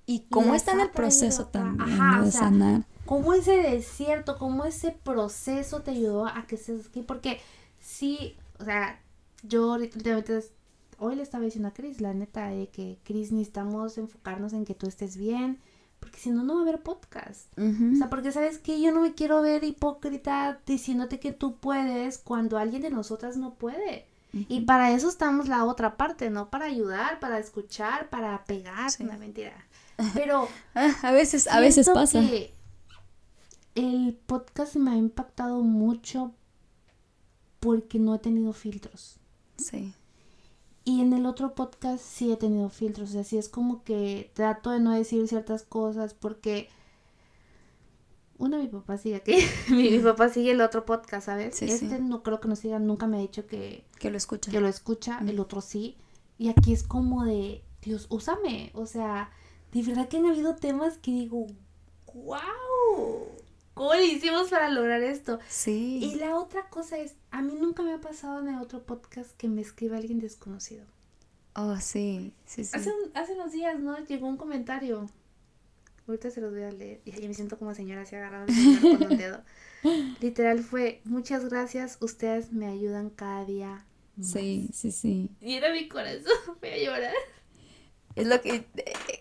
[0.05, 2.83] Y cómo está en el proceso también de sanar.
[3.05, 7.01] Cómo ese desierto, cómo ese proceso te ayudó a que estés aquí.
[7.01, 7.39] Porque
[7.79, 9.01] sí, o sea,
[9.43, 10.43] yo últimamente
[10.99, 14.75] hoy le estaba diciendo a Cris, la neta, de que Cris necesitamos enfocarnos en que
[14.75, 15.59] tú estés bien,
[16.03, 17.47] porque si no, no va a haber podcast.
[17.57, 22.17] O sea, porque sabes que yo no me quiero ver hipócrita diciéndote que tú puedes
[22.17, 24.05] cuando alguien de nosotras no puede.
[24.33, 26.49] Y para eso estamos la otra parte, ¿no?
[26.49, 29.53] Para ayudar, para escuchar, para pegar, una mentira.
[30.13, 32.21] Pero a veces, a veces pasa.
[33.75, 36.33] el podcast me ha impactado mucho
[37.61, 39.15] porque no he tenido filtros.
[39.55, 39.93] Sí.
[40.85, 44.31] Y en el otro podcast sí he tenido filtros, o sea, sí es como que
[44.33, 46.69] trato de no decir ciertas cosas porque...
[48.37, 49.35] Uno, mi papá sigue aquí,
[49.69, 51.61] mi, papá sigue el otro podcast, ¿sabes?
[51.61, 53.85] este no creo que nos siga, nunca me ha dicho que...
[53.99, 54.51] Que lo escucha.
[54.51, 55.95] Que lo escucha, el otro sí.
[56.37, 58.71] Y aquí es como de, Dios, úsame.
[58.73, 59.31] O sea,
[59.71, 61.47] de verdad que han habido temas que digo,
[62.13, 63.27] wow,
[63.73, 65.39] ¿cómo le hicimos para lograr esto?
[65.47, 65.99] Sí.
[66.03, 69.31] Y la otra cosa es, a mí nunca me ha pasado en el otro podcast
[69.37, 70.85] que me escriba alguien desconocido.
[71.55, 72.75] Oh, sí, sí, sí.
[72.75, 73.97] Hace, hace unos días, ¿no?
[74.05, 75.09] Llegó un comentario.
[76.07, 77.01] Ahorita se los voy a leer.
[77.05, 79.41] Y me siento como señora así agarrada con un dedo.
[80.21, 83.85] Literal fue, muchas gracias, ustedes me ayudan cada día.
[84.21, 85.29] Sí, sí, sí.
[85.41, 87.13] Y era mi corazón, voy a llorar.
[88.15, 88.65] Es lo que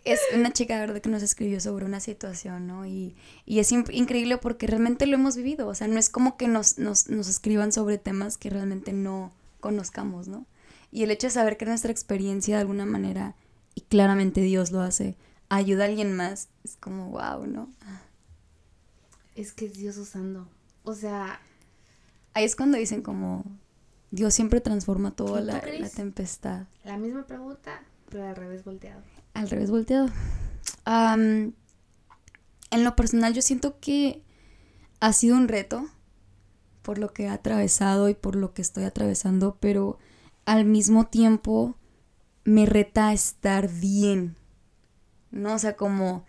[0.05, 1.01] es una chica, ¿verdad?
[1.01, 2.85] Que nos escribió sobre una situación, ¿no?
[2.85, 5.67] Y, y es increíble porque realmente lo hemos vivido.
[5.67, 9.33] O sea, no es como que nos, nos, nos escriban sobre temas que realmente no
[9.61, 10.47] conozcamos, ¿no?
[10.91, 13.35] Y el hecho de saber que nuestra experiencia de alguna manera,
[13.75, 15.17] y claramente Dios lo hace,
[15.49, 17.71] ayuda a alguien más, es como wow, ¿no?
[19.35, 20.49] Es que es Dios usando.
[20.85, 21.41] O sea.
[22.35, 23.45] Ahí es cuando dicen como
[24.11, 26.67] Dios siempre transforma toda la, la tempestad.
[26.85, 29.03] La misma pregunta, pero al revés volteado.
[29.33, 30.09] Al revés volteado.
[30.87, 31.55] en
[32.71, 34.23] lo personal yo siento que
[35.01, 35.87] ha sido un reto
[36.83, 39.99] por lo que he atravesado y por lo que estoy atravesando, pero
[40.45, 41.77] al mismo tiempo
[42.45, 44.37] me reta a estar bien.
[45.31, 45.55] ¿No?
[45.55, 46.27] O sea, como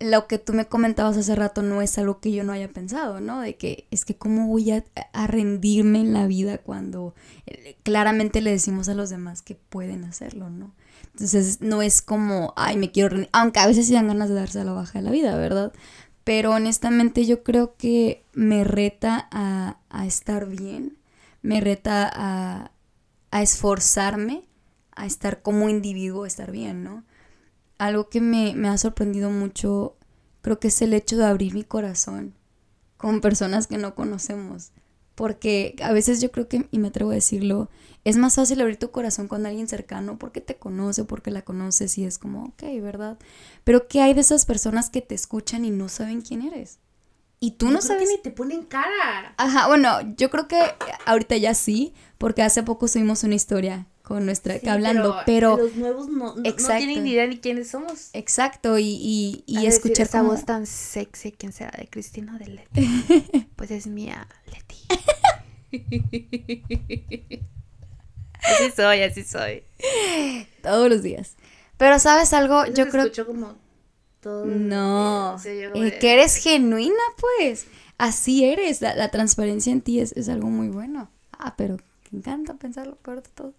[0.00, 3.20] lo que tú me comentabas hace rato no es algo que yo no haya pensado,
[3.20, 3.40] ¿no?
[3.40, 4.84] De que es que cómo voy a,
[5.26, 7.14] rendirme en la vida cuando
[7.46, 10.72] eh, claramente le decimos a los demás que pueden hacerlo, ¿no?
[11.12, 14.34] Entonces no es como, ay, me quiero rendir, aunque a veces sí dan ganas de
[14.36, 15.72] darse a la baja de la vida, ¿verdad?
[16.24, 20.98] Pero honestamente yo creo que me reta a, a estar bien,
[21.42, 22.70] me reta a,
[23.30, 24.44] a esforzarme,
[24.94, 27.04] a estar como individuo, a estar bien, ¿no?
[27.78, 29.96] algo que me, ha sorprendido mucho,
[30.42, 32.34] creo que es el hecho de abrir mi corazón
[32.96, 34.72] con personas que no conocemos.
[35.18, 37.68] Porque a veces yo creo que, y me atrevo a decirlo,
[38.04, 41.98] es más fácil abrir tu corazón con alguien cercano porque te conoce, porque la conoces
[41.98, 43.18] y es como, ok, ¿verdad?
[43.64, 46.78] Pero ¿qué hay de esas personas que te escuchan y no saben quién eres?
[47.40, 48.08] Y tú no sabes.
[48.08, 49.34] Que ni te ponen cara.
[49.38, 50.60] Ajá, bueno, yo creo que
[51.04, 55.76] ahorita ya sí, porque hace poco subimos una historia con nuestra que hablando, pero, los
[55.76, 58.08] nuevos no, no, tienen ni idea ni quiénes somos.
[58.14, 63.46] Exacto, y, y, escuchar esa voz tan sexy, quien sea de Cristina o de Leti.
[63.56, 64.78] pues es mía, Leti.
[68.42, 69.62] así soy, así soy.
[70.62, 71.36] Todos los días.
[71.76, 73.56] Pero sabes algo, yo creo escucho como
[74.20, 77.66] todo No, eh, que eres genuina, pues.
[77.98, 81.10] Así eres, la, la transparencia en ti es, es algo muy bueno.
[81.30, 81.76] Ah, pero
[82.10, 83.52] me encanta pensarlo peor de todo.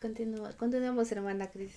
[0.00, 1.72] Continúa, continuamos, hermana Cris.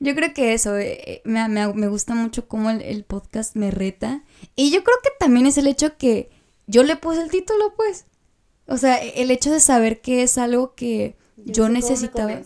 [0.00, 4.22] Yo creo que eso, eh, eh, me, me, gusta mucho cómo el, podcast me reta.
[4.56, 6.30] Y yo creo que también es el hecho que
[6.66, 8.06] yo le puse el título, pues.
[8.66, 12.40] O sea, e, el hecho de saber que es algo que yo, necesitaba.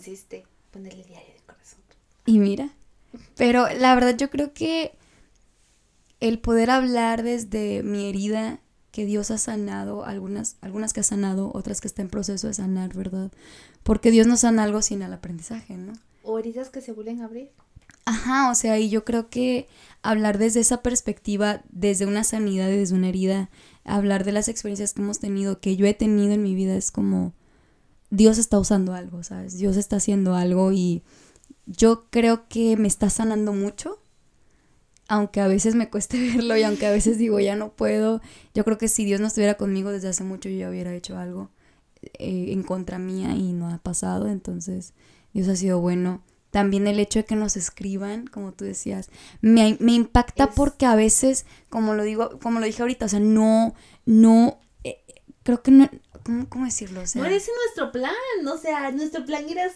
[0.71, 1.79] ponerle diario de corazón.
[2.25, 2.69] Y mira.
[3.37, 4.91] Pero la verdad yo creo que
[6.19, 8.59] el poder hablar desde mi herida
[8.97, 12.55] que Dios ha sanado, algunas, algunas que ha sanado, otras que está en proceso de
[12.55, 13.31] sanar, ¿verdad?
[13.83, 15.93] Porque Dios no sana algo sin el aprendizaje, ¿no?
[16.23, 17.51] O heridas que se vuelven a abrir.
[18.05, 19.67] Ajá, o sea, y yo creo que
[20.01, 23.51] hablar desde esa perspectiva, desde una sanidad y desde una herida,
[23.83, 26.89] hablar de las experiencias que hemos tenido, que yo he tenido en mi vida, es
[26.89, 27.35] como
[28.09, 29.59] Dios está usando algo, ¿sabes?
[29.59, 31.03] Dios está haciendo algo y
[31.67, 33.99] yo creo que me está sanando mucho,
[35.07, 38.21] aunque a veces me cueste verlo y aunque a veces digo ya no puedo,
[38.53, 41.17] yo creo que si Dios no estuviera conmigo desde hace mucho yo ya hubiera hecho
[41.17, 41.49] algo.
[42.19, 44.93] Eh, en contra mía y no ha pasado, entonces
[45.33, 46.23] Dios ha sido bueno.
[46.51, 49.09] También el hecho de que nos escriban, como tú decías,
[49.41, 53.19] me, me impacta porque a veces, como lo digo, como lo dije ahorita, o sea,
[53.19, 53.73] no,
[54.05, 55.03] no, eh,
[55.43, 55.89] creo que no,
[56.49, 57.01] ¿cómo, decirlo?
[57.01, 58.13] O sea, no es nuestro plan,
[58.47, 59.69] o sea, nuestro plan era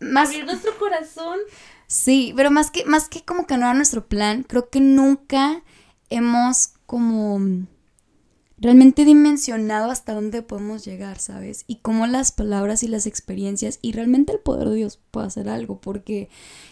[0.00, 1.38] más, abrir nuestro corazón.
[1.86, 5.62] Sí, pero más que, más que como que no era nuestro plan, creo que nunca
[6.10, 7.40] hemos como
[8.58, 11.64] realmente dimensionado hasta dónde podemos llegar, ¿sabes?
[11.66, 15.48] Y cómo las palabras y las experiencias y realmente el poder de Dios puede hacer
[15.48, 16.28] algo, porque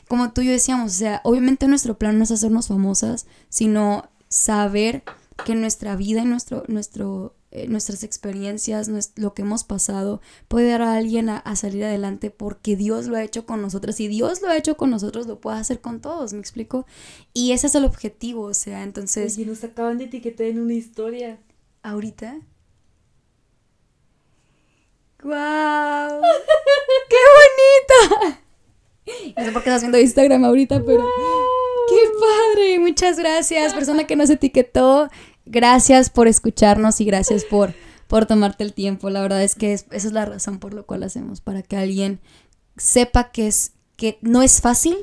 [0.09, 4.09] como tú y yo decíamos, o sea, obviamente nuestro plan no es hacernos famosas, sino
[4.29, 5.05] saber
[5.45, 10.83] que nuestra vida y nuestro, nuestro, eh, nuestras experiencias, lo que hemos pasado, puede dar
[10.83, 14.01] a alguien a, salir adelante porque Dios lo ha hecho con nosotros.
[14.01, 16.85] Y Dios lo ha hecho con nosotros, lo puede hacer con todos, ¿me explico?
[17.33, 19.39] Y ese es el objetivo, o sea, entonces...
[19.39, 21.39] Y nos acaban de etiquetar en una historia
[21.85, 22.41] ahorita.
[25.23, 26.21] ¡Guau!
[27.09, 27.17] ¡Qué
[28.11, 28.41] bonita!
[29.37, 31.09] No sé por qué estás haciendo Instagram ahorita, pero.
[31.89, 32.79] ¡Qué padre!
[32.81, 35.09] Muchas gracias, persona que nos etiquetó.
[35.47, 37.75] Gracias por escucharnos y gracias por,
[38.09, 39.11] por tomarte el tiempo.
[39.11, 42.21] La verdad es que esa es la razón por la cual hacemos, para que alguien
[42.77, 44.97] sepa que, es, que no es fácil,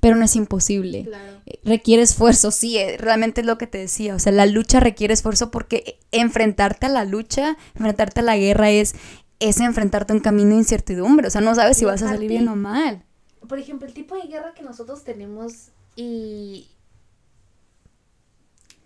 [0.00, 1.08] pero no es imposible.
[1.46, 4.80] Eh, requiere esfuerzo, sí, eh, realmente es lo que te decía, o sea, la lucha
[4.80, 8.94] requiere esfuerzo porque enfrentarte a la lucha, enfrentarte a la guerra es,
[9.40, 12.28] es enfrentarte a un camino de incertidumbre, o sea, no sabes si vas a salir
[12.28, 13.02] bien o mal.
[13.48, 16.68] Por ejemplo, el tipo de guerra que nosotros tenemos y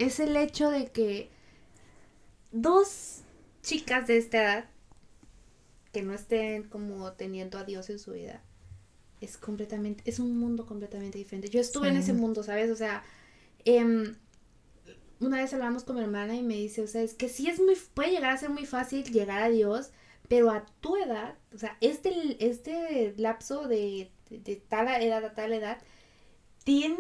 [0.00, 1.30] es el hecho de que
[2.52, 3.20] dos
[3.62, 4.64] chicas de esta edad
[5.92, 8.42] que no estén como teniendo a Dios en su vida
[9.20, 11.50] es completamente, es un mundo completamente diferente.
[11.50, 12.70] Yo estuve en ese mundo, ¿sabes?
[12.70, 13.04] O sea,
[13.66, 14.16] em,
[15.20, 17.60] una vez hablamos con mi hermana y me dice, o sea, es que sí es
[17.60, 19.90] muy, puede llegar a ser muy fácil llegar a Dios,
[20.28, 25.52] pero a tu edad, o sea, este, este lapso de, de, tal edad a tal
[25.52, 25.78] edad,
[26.64, 26.98] tienes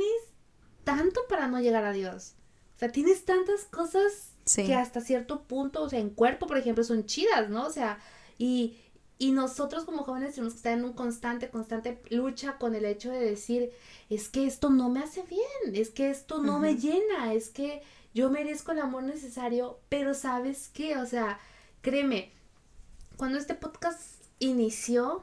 [0.84, 2.34] tanto para no llegar a Dios.
[2.80, 6.82] O sea, tienes tantas cosas que hasta cierto punto, o sea, en cuerpo, por ejemplo,
[6.82, 7.66] son chidas, ¿no?
[7.66, 7.98] O sea,
[8.38, 8.78] y,
[9.18, 13.10] Y nosotros como jóvenes tenemos que estar en un constante, constante lucha con el hecho
[13.10, 13.70] de decir,
[14.08, 17.82] es que esto no me hace bien, es que esto no me llena, es que
[18.14, 20.96] yo merezco el amor necesario, pero ¿sabes qué?
[20.96, 21.38] O sea,
[21.82, 22.32] créeme,
[23.18, 24.00] cuando este podcast
[24.38, 25.22] inició,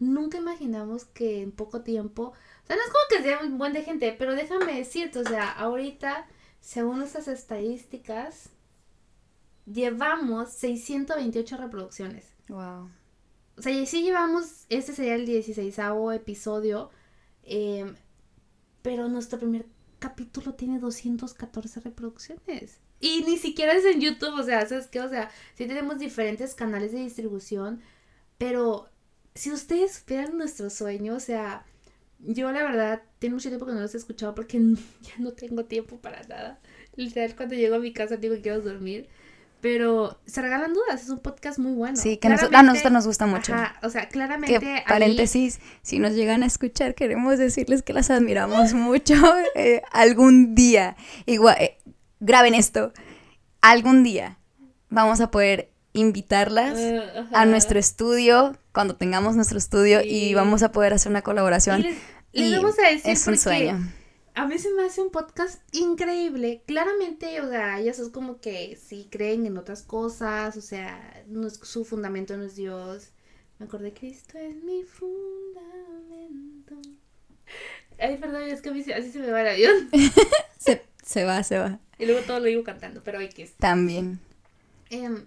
[0.00, 2.32] nunca imaginamos que en poco tiempo,
[2.64, 5.24] o sea, no es como que sea un buen de gente, pero déjame decirte, o
[5.24, 6.26] sea, ahorita,
[6.62, 8.48] según nuestras estadísticas,
[9.66, 12.24] llevamos 628 reproducciones.
[12.48, 12.88] Wow.
[13.58, 15.76] O sea, y sí llevamos, este sería el 16
[16.14, 16.90] episodio,
[17.42, 17.96] em,
[18.80, 19.66] pero nuestro primer
[19.98, 22.78] capítulo tiene 214 reproducciones.
[23.00, 25.00] Y ni siquiera es en YouTube, o sea, ¿sabes qué?
[25.00, 27.82] O sea, sí tenemos diferentes canales de distribución,
[28.38, 28.88] pero
[29.34, 31.66] si ustedes esperan nuestro sueño, o sea,
[32.22, 34.58] yo la verdad tengo mucho tiempo que no los he escuchado porque
[35.02, 36.60] ya no tengo tiempo para nada.
[36.96, 39.08] Literal, cuando llego a mi casa digo que quiero dormir.
[39.60, 41.96] Pero se regalan dudas, es un podcast muy bueno.
[41.96, 43.54] Sí, que a nosotros nos gusta mucho.
[43.82, 44.58] o sea, claramente.
[44.58, 49.14] Que, paréntesis, si nos llegan a escuchar, queremos decirles que las admiramos mucho
[49.54, 50.96] eh, algún día.
[51.26, 51.78] Igual, eh,
[52.18, 52.92] graben esto.
[53.60, 54.36] Algún día
[54.90, 60.72] vamos a poder invitarlas uh, a nuestro estudio cuando tengamos nuestro estudio y vamos a
[60.72, 61.84] poder hacer una colaboración.
[62.32, 63.78] Y vamos a decir es un sueño
[64.34, 66.62] a mí se me hace un podcast increíble.
[66.66, 71.46] Claramente, o sea, ellas es como que sí creen en otras cosas, o sea, no
[71.46, 73.10] es, su fundamento no es Dios.
[73.58, 75.14] Me acordé, Cristo es mi fundamento.
[77.98, 79.90] Ay, perdón, es que a mí así se me va el avión.
[80.58, 81.78] se, se va, se va.
[81.98, 83.46] Y luego todo lo digo cantando, pero hay que...
[83.58, 84.18] También.
[84.90, 85.26] Em,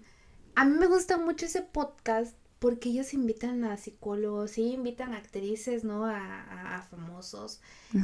[0.56, 5.18] a mí me gusta mucho ese podcast porque ellos invitan a psicólogos, sí, invitan a
[5.18, 6.06] actrices, ¿no?
[6.06, 7.60] A, a, famosos.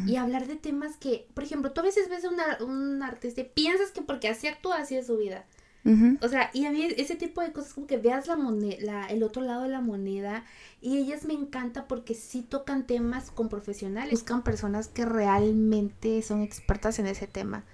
[0.06, 3.40] Y hablar de temas que, por ejemplo, tú a veces ves a una, un artista
[3.40, 5.46] y piensas que porque así actúa, así es su vida.
[6.20, 9.24] O sea, y a mí ese tipo de cosas como que veas la moneda, el
[9.24, 10.44] otro lado de la moneda
[10.80, 16.42] y ellas me encanta porque sí tocan temas con profesionales, buscan personas que realmente son
[16.42, 17.64] expertas en ese tema.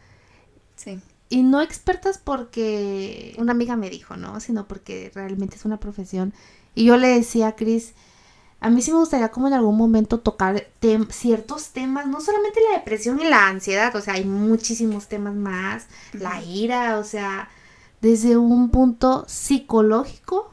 [0.74, 1.00] Sí.
[1.28, 4.40] Y no expertas porque una amiga me dijo, ¿no?
[4.40, 6.32] Sino porque realmente es una profesión
[6.78, 7.92] y yo le decía a Cris,
[8.60, 10.68] a mí sí me gustaría como en algún momento tocar
[11.10, 15.86] ciertos temas, no solamente la depresión y la ansiedad, o sea, hay muchísimos temas más,
[16.12, 17.48] la ira, o sea,
[18.00, 20.52] desde un punto psicológico,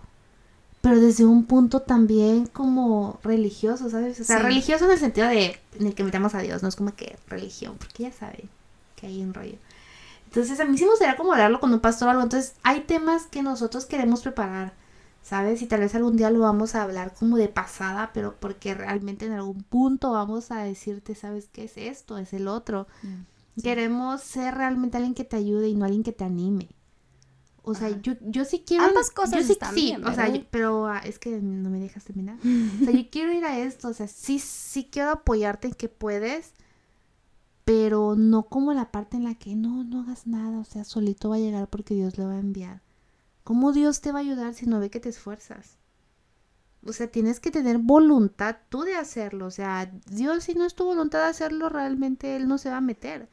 [0.82, 4.20] pero desde un punto también como religioso, ¿sabes?
[4.20, 6.76] O sea, religioso en el sentido de en el que metamos a Dios, no es
[6.76, 8.46] como que religión, porque ya sabe
[8.96, 9.58] que hay un rollo.
[10.26, 12.24] Entonces, a mí sí me gustaría como hablarlo con un pastor o algo.
[12.24, 14.74] Entonces, hay temas que nosotros queremos preparar
[15.26, 15.64] ¿sabes?
[15.64, 19.26] Y tal vez algún día lo vamos a hablar como de pasada, pero porque realmente
[19.26, 22.20] en algún punto vamos a decirte, ¿sabes qué es esto?
[22.20, 22.86] Es el otro.
[23.62, 26.70] Queremos ser realmente alguien que te ayude y no alguien que te anime.
[27.64, 28.84] O sea, yo, yo sí quiero...
[28.84, 32.38] Ambas cosas sí, están sí, o sea, pero ah, es que no me dejas terminar.
[32.82, 35.90] o sea, yo quiero ir a esto, o sea, sí, sí quiero apoyarte en que
[35.90, 36.52] puedes,
[37.64, 41.30] pero no como la parte en la que no, no hagas nada, o sea, solito
[41.30, 42.85] va a llegar porque Dios le va a enviar.
[43.46, 45.78] ¿Cómo Dios te va a ayudar si no ve que te esfuerzas?
[46.84, 49.46] O sea, tienes que tener voluntad tú de hacerlo.
[49.46, 52.78] O sea, Dios si no es tu voluntad de hacerlo, realmente Él no se va
[52.78, 53.30] a meter.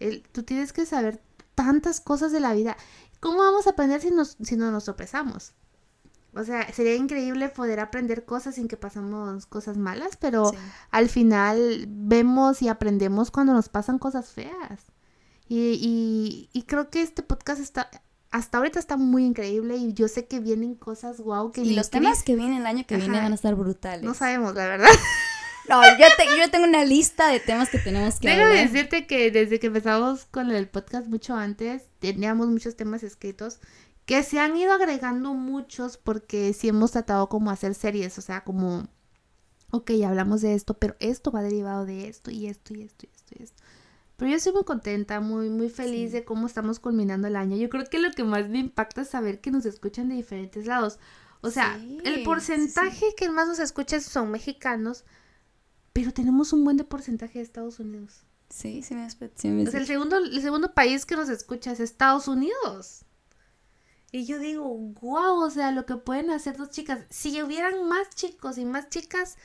[0.00, 1.22] Él, tú tienes que saber
[1.54, 2.76] tantas cosas de la vida.
[3.20, 5.54] ¿Cómo vamos a aprender si, nos, si no nos tropezamos?
[6.34, 10.50] O sea, sería increíble poder aprender cosas sin que pasamos cosas malas, pero
[10.90, 14.90] al final vemos y aprendemos cuando nos pasan cosas feas.
[15.46, 17.88] Y, y, y creo que este podcast está,
[18.34, 21.60] hasta ahorita está muy increíble y yo sé que vienen cosas guau que...
[21.60, 24.02] Y los temas que vienen el año que viene van a estar brutales.
[24.02, 24.88] No sabemos, la verdad.
[25.66, 26.04] No, yo,
[26.36, 30.26] yo tengo una lista de temas que tenemos que Déjame decirte que desde que empezamos
[30.26, 33.60] con el podcast mucho antes, teníamos muchos temas escritos
[34.04, 38.44] que se han ido agregando muchos porque sí hemos tratado como hacer series, o sea,
[38.44, 38.88] como,
[39.70, 43.16] ok, hablamos de esto, pero esto va derivado de esto y esto y esto y
[43.16, 43.62] esto y esto.
[44.16, 47.56] Pero yo estoy muy contenta, muy, muy feliz de cómo estamos culminando el año.
[47.56, 50.66] Yo creo que lo que más me impacta es saber que nos escuchan de diferentes
[50.66, 50.98] lados.
[51.40, 55.04] O sea, el porcentaje que más nos escucha son mexicanos,
[55.92, 58.24] pero tenemos un buen de porcentaje de Estados Unidos.
[58.48, 61.72] Sí, sí me, sí me O sea, el segundo, el segundo país que nos escucha
[61.72, 63.04] es Estados Unidos.
[64.12, 64.64] Y yo digo,
[65.02, 67.00] wow, o sea, lo que pueden hacer dos chicas.
[67.10, 69.36] Si hubieran más chicos y más chicas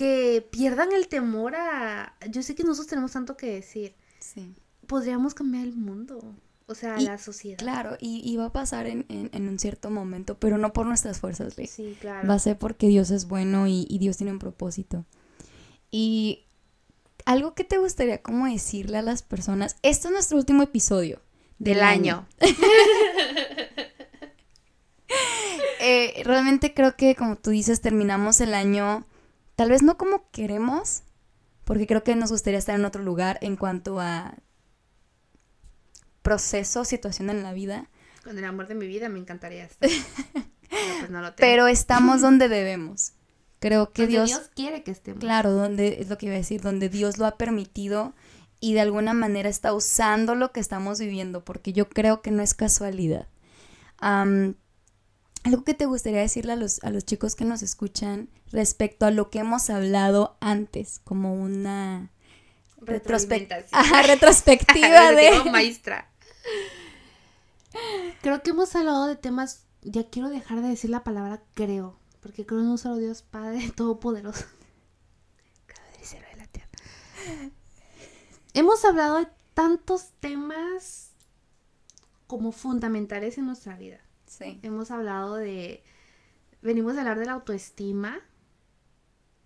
[0.00, 2.16] que pierdan el temor a...
[2.30, 3.94] Yo sé que nosotros tenemos tanto que decir.
[4.18, 4.54] Sí.
[4.86, 6.24] Podríamos cambiar el mundo.
[6.64, 7.58] O sea, la sociedad.
[7.58, 11.98] Claro, y, va a pasar en, un cierto momento, pero no por nuestras fuerzas, Sí,
[12.00, 12.26] claro.
[12.26, 15.04] Va a ser porque Dios es bueno y, Dios tiene un propósito.
[15.90, 16.46] Y
[17.26, 21.20] algo que te gustaría como decirle a las personas, este es nuestro último episodio
[21.58, 22.26] del, año.
[25.80, 29.06] eh, realmente creo que, como tú dices, terminamos el año,
[29.60, 31.02] tal vez no como queremos,
[31.66, 34.38] porque creo que nos gustaría estar en otro lugar en cuanto a
[36.22, 37.90] proceso, situación en la vida.
[38.24, 39.90] Con el amor de mi vida me encantaría estar.
[40.70, 43.12] Pues Pero, estamos donde debemos.
[43.58, 45.20] Creo que Dios, Dios quiere que estemos.
[45.20, 48.14] Claro, donde es lo que iba a decir, donde Dios lo ha permitido
[48.60, 52.42] y de alguna manera está usando lo que estamos viviendo, porque yo creo que no
[52.42, 53.28] es casualidad.
[55.44, 59.10] Algo que te gustaría decirle a los, a los chicos que nos escuchan respecto a
[59.10, 62.10] lo que hemos hablado antes, como una
[62.80, 63.62] retrospectiva,
[64.06, 65.50] retrospectiva de...
[65.50, 66.10] maestra.
[68.20, 72.44] Creo que hemos hablado de temas, ya quiero dejar de decir la palabra creo, porque
[72.44, 74.44] creo en un solo Dios Padre Todopoderoso.
[76.00, 76.68] de la tierra.
[78.52, 81.10] Hemos hablado de tantos temas
[82.26, 84.00] como fundamentales en nuestra vida.
[84.30, 84.60] Sí.
[84.62, 85.82] Hemos hablado de,
[86.62, 88.20] venimos a hablar de la autoestima,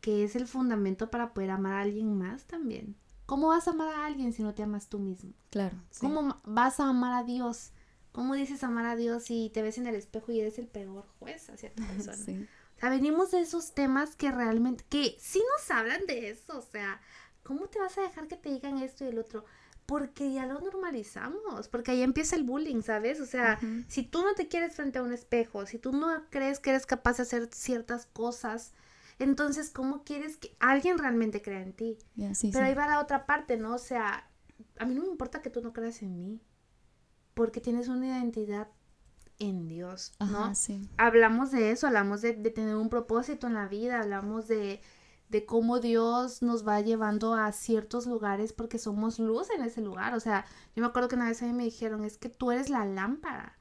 [0.00, 2.94] que es el fundamento para poder amar a alguien más también.
[3.24, 5.32] ¿Cómo vas a amar a alguien si no te amas tú mismo?
[5.48, 5.78] Claro.
[5.98, 7.72] ¿Cómo vas a amar a Dios?
[8.12, 11.06] ¿Cómo dices amar a Dios si te ves en el espejo y eres el peor
[11.18, 12.46] juez hacia tu persona?
[12.76, 16.62] O sea, venimos de esos temas que realmente, que sí nos hablan de eso, o
[16.62, 17.00] sea,
[17.42, 19.46] ¿cómo te vas a dejar que te digan esto y el otro?
[19.86, 23.20] Porque ya lo normalizamos, porque ahí empieza el bullying, ¿sabes?
[23.20, 26.58] O sea, si tú no te quieres frente a un espejo, si tú no crees
[26.58, 28.72] que eres capaz de hacer ciertas cosas,
[29.18, 31.98] entonces, ¿cómo quieres que alguien realmente crea en ti?
[32.16, 33.74] Pero ahí va la otra parte, ¿no?
[33.74, 34.28] O sea,
[34.78, 36.40] a mí no me importa que tú no creas en mí,
[37.34, 38.68] porque tienes una identidad
[39.38, 40.52] en Dios, ¿no?
[40.96, 44.80] Hablamos de eso, hablamos de, tener un propósito en la vida, hablamos de,
[45.34, 50.14] de cómo Dios nos va llevando a ciertos lugares porque somos luz en ese lugar.
[50.14, 50.44] O sea,
[50.76, 52.84] yo me acuerdo que una vez a mí me dijeron, es que tú eres la
[52.84, 53.58] lámpara.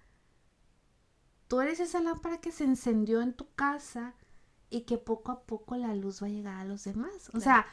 [1.48, 4.14] Tú eres esa lámpara que se encendió en tu casa
[4.70, 7.32] y que poco a poco la luz va a llegar a los demás.
[7.34, 7.66] O sea,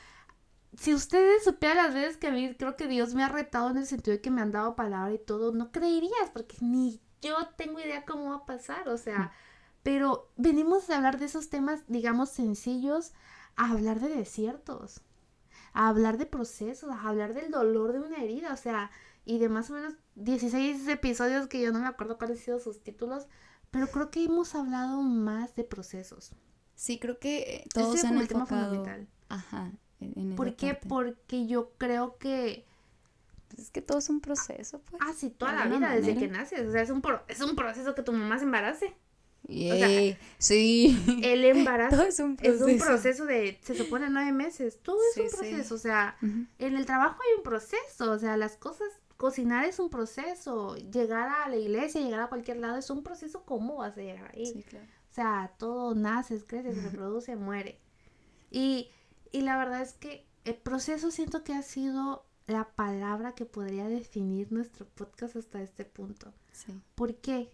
[0.78, 3.76] si ustedes supieran las veces que a mí creo que Dios me ha retado en
[3.76, 7.36] el sentido de que me han dado palabra y todo, no creerías porque ni yo
[7.58, 9.30] tengo idea cómo va a pasar, o sea,
[9.82, 13.12] pero venimos a hablar de esos temas, digamos, sencillos,
[13.60, 15.02] a hablar de desiertos,
[15.74, 18.90] a hablar de procesos, a hablar del dolor de una herida, o sea,
[19.26, 22.58] y de más o menos 16 episodios que yo no me acuerdo cuáles han sido
[22.58, 23.26] sus títulos,
[23.70, 26.32] pero creo que hemos hablado más de procesos.
[26.74, 28.82] Sí, creo que todos se han enfocado.
[29.28, 29.70] Ajá.
[30.00, 30.72] En, ¿Por qué?
[30.72, 32.66] Porque yo creo que
[33.48, 35.02] pues es que todo es un proceso, pues.
[35.04, 36.66] Ah, sí, toda la vida, desde que naces.
[36.66, 38.96] O sea, es un, es un proceso que tu mamá se embarace.
[40.38, 41.20] Sí.
[41.22, 42.66] El embarazo es un, proceso.
[42.66, 44.78] es un proceso de, se supone, nueve meses.
[44.82, 45.74] Todo es un proceso.
[45.74, 48.12] O sea, en el trabajo hay un proceso.
[48.12, 50.76] O sea, las cosas, cocinar es un proceso.
[50.76, 53.44] Llegar a la iglesia, llegar a cualquier lado es un proceso.
[53.44, 54.46] ¿Cómo vas a llegar ahí?
[54.46, 54.86] Sí, claro.
[55.10, 57.80] O sea, todo nace, crece, se reproduce, muere.
[58.50, 58.90] Y,
[59.32, 63.88] y la verdad es que el proceso siento que ha sido la palabra que podría
[63.88, 66.32] definir nuestro podcast hasta este punto.
[66.52, 66.80] Sí.
[66.94, 67.50] ¿Por qué?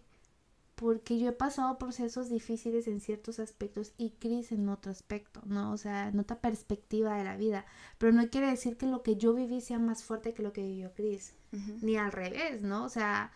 [0.77, 5.71] Porque yo he pasado procesos difíciles en ciertos aspectos y Cris en otro aspecto, ¿no?
[5.71, 7.65] O sea, en otra perspectiva de la vida.
[7.97, 10.61] Pero no quiere decir que lo que yo viví sea más fuerte que lo que
[10.61, 11.33] vivió Cris.
[11.81, 12.83] Ni al revés, ¿no?
[12.83, 13.31] O sea,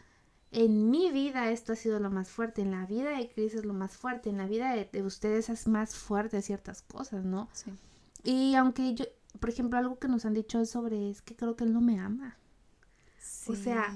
[0.52, 3.66] en mi vida esto ha sido lo más fuerte, en la vida de Cris es
[3.66, 7.50] lo más fuerte, en la vida de, ustedes es más fuerte ciertas cosas, ¿no?
[7.54, 7.74] Sí.
[8.24, 9.06] Y aunque yo,
[9.40, 12.00] por ejemplo, algo que nos han dicho sobre es que creo que él no me
[12.00, 12.38] ama.
[13.48, 13.92] O sea...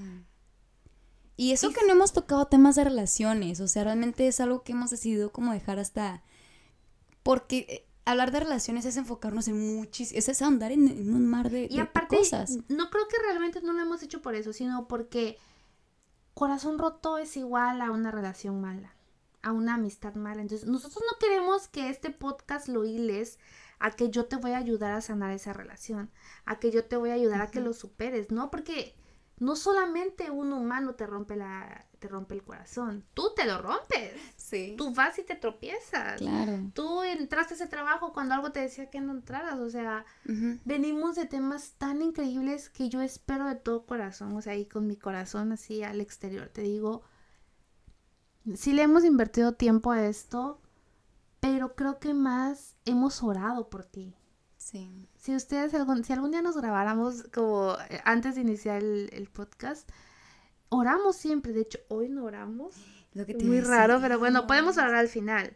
[1.37, 4.71] Y eso que no hemos tocado temas de relaciones, o sea, realmente es algo que
[4.71, 6.23] hemos decidido como dejar hasta...
[7.23, 11.67] Porque eh, hablar de relaciones es enfocarnos en muchísimo, es andar en, un mar de,
[11.69, 12.57] y aparte, cosas.
[12.69, 15.37] No creo que realmente no lo hemos hecho por eso, sino porque
[16.33, 18.93] corazón roto es igual a una relación mala,
[19.41, 20.41] a una amistad mala.
[20.41, 23.39] Entonces, nosotros no queremos que este podcast lo hiles
[23.79, 26.11] a que yo te voy a ayudar a sanar esa relación,
[26.45, 28.51] a que yo te voy a ayudar a que lo superes, ¿no?
[28.51, 28.95] Porque
[29.37, 34.13] no solamente un humano te rompe la te rompe el corazón, tú te lo rompes.
[34.35, 34.75] Sí.
[34.77, 36.19] Tú vas y te tropiezas.
[36.19, 36.59] Claro.
[36.73, 40.05] Tú entraste a ese trabajo cuando algo te decía que no entraras, o sea,
[40.65, 44.85] venimos de temas tan increíbles que yo espero de todo corazón, o sea, y con
[44.85, 47.01] mi corazón así al exterior te digo,
[48.53, 50.61] si le hemos invertido tiempo a esto,
[51.39, 54.15] pero creo que más hemos orado por ti.
[54.65, 54.89] Sí.
[55.15, 59.87] Si ustedes, algún, si algún día nos grabáramos como eh, antes de iniciar el, podcast,
[60.69, 61.53] oramos siempre.
[61.53, 62.73] De hecho, hoy no oramos.
[63.13, 65.55] Lo que Muy raro, pero bueno, podemos orar al final.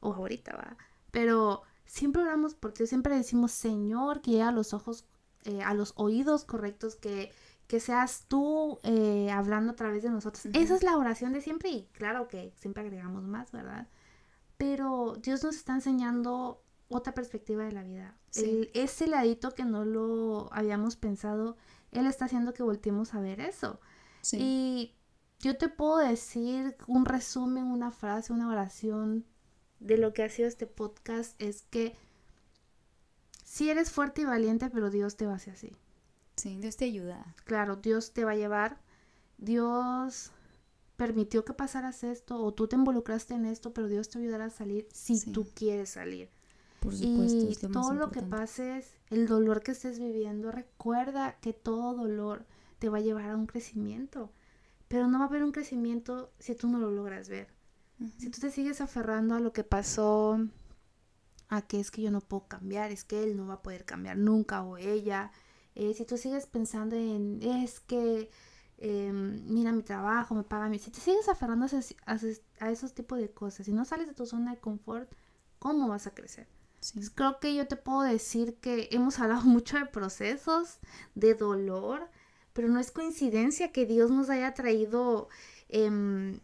[0.00, 0.78] O ahorita va.
[1.10, 2.86] Pero siempre oramos por ti.
[2.86, 5.06] Siempre decimos, Señor, que llegue a los ojos,
[5.44, 7.30] eh, a los oídos correctos, que,
[7.66, 10.46] que seas tú eh, hablando a través de nosotros.
[10.46, 13.86] Esa es la oración de siempre y claro que siempre agregamos más, ¿verdad?
[14.56, 18.16] Pero Dios nos está enseñando otra perspectiva de la vida.
[18.74, 21.56] Ese ladito que no lo habíamos pensado,
[21.92, 23.80] Él está haciendo que volteemos a ver eso.
[24.32, 24.94] Y
[25.38, 29.24] yo te puedo decir un resumen, una frase, una oración
[29.80, 31.94] de lo que ha sido este podcast es que
[33.44, 35.76] si eres fuerte y valiente, pero Dios te va a hacer así.
[36.36, 37.34] Sí, Dios te ayuda.
[37.44, 38.80] Claro, Dios te va a llevar.
[39.38, 40.32] Dios
[40.96, 44.50] permitió que pasaras esto o tú te involucraste en esto, pero Dios te ayudará a
[44.50, 46.30] salir si tú quieres salir.
[46.80, 51.94] Por supuesto, y todo lo que pases, el dolor que estés viviendo, recuerda que todo
[51.94, 52.46] dolor
[52.78, 54.30] te va a llevar a un crecimiento,
[54.88, 57.48] pero no va a haber un crecimiento si tú no lo logras ver.
[58.18, 60.38] Si tú te sigues aferrando a lo que pasó,
[61.48, 63.84] a que es que yo no puedo cambiar, es que él no va a poder
[63.84, 65.32] cambiar nunca o ella,
[65.76, 68.30] eh, si tú sigues pensando en, es que,
[68.78, 70.78] em, mira mi trabajo, me paga mi...
[70.78, 74.54] Si te sigues aferrando a, esos tipos de cosas, si no sales de tu zona
[74.54, 75.10] de confort,
[75.58, 76.48] ¿cómo vas a crecer?
[77.14, 80.78] Creo que yo te puedo decir que hemos hablado mucho de procesos,
[81.14, 82.08] de dolor,
[82.52, 85.28] pero no es coincidencia que Dios nos haya traído
[85.68, 86.40] em,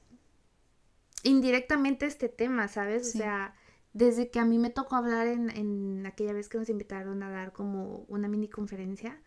[1.23, 3.15] indirectamente este tema, ¿sabes?
[3.15, 3.55] O sea,
[3.93, 7.31] desde que a mí me tocó hablar en, en aquella vez que nos invitaron a
[7.31, 9.21] dar como una mini conferencia,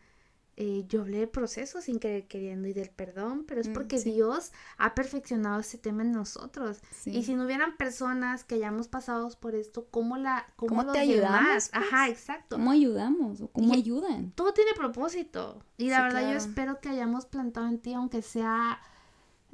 [0.57, 3.99] eh, yo hablé del proceso sin querer queriendo y del perdón, pero es mm, porque
[3.99, 6.79] Dios ha perfeccionado ese tema en nosotros.
[7.05, 11.69] Y si no hubieran personas que hayamos pasado por esto, ¿cómo la cómo, te ayudamos?
[11.73, 12.55] Ajá, exacto.
[12.55, 14.31] ¿Cómo ayudamos o cómo ayudan?
[14.31, 15.61] Todo tiene propósito.
[15.77, 18.79] Y la verdad yo espero que hayamos plantado en ti aunque sea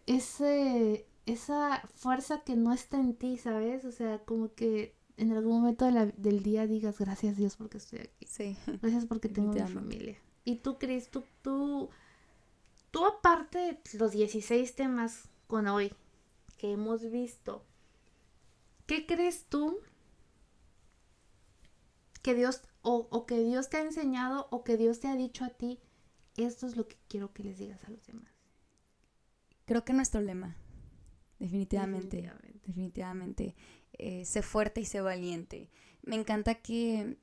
[0.06, 3.86] ese esa fuerza que no está en ti, ¿sabes?
[3.86, 5.86] O sea, como que en algún momento
[6.18, 8.28] del día digas gracias Dios porque estoy aquí.
[8.28, 8.58] Sí.
[8.82, 10.18] Gracias porque tengo mi familia.
[10.43, 11.89] Y tú, Cris, tú, tú,
[12.91, 15.93] tú aparte de los 16 temas con hoy
[16.57, 17.63] que hemos visto,
[18.87, 19.79] ¿qué crees tú
[22.21, 25.45] que Dios o, o que Dios te ha enseñado o que Dios te ha dicho
[25.45, 25.79] a ti?
[26.37, 28.31] Esto es lo que quiero que les digas a los demás.
[29.65, 30.55] Creo que nuestro lema,
[31.39, 33.55] definitivamente, definitivamente, definitivamente
[33.93, 35.69] eh, sé fuerte y sé valiente.
[36.03, 37.17] Me encanta que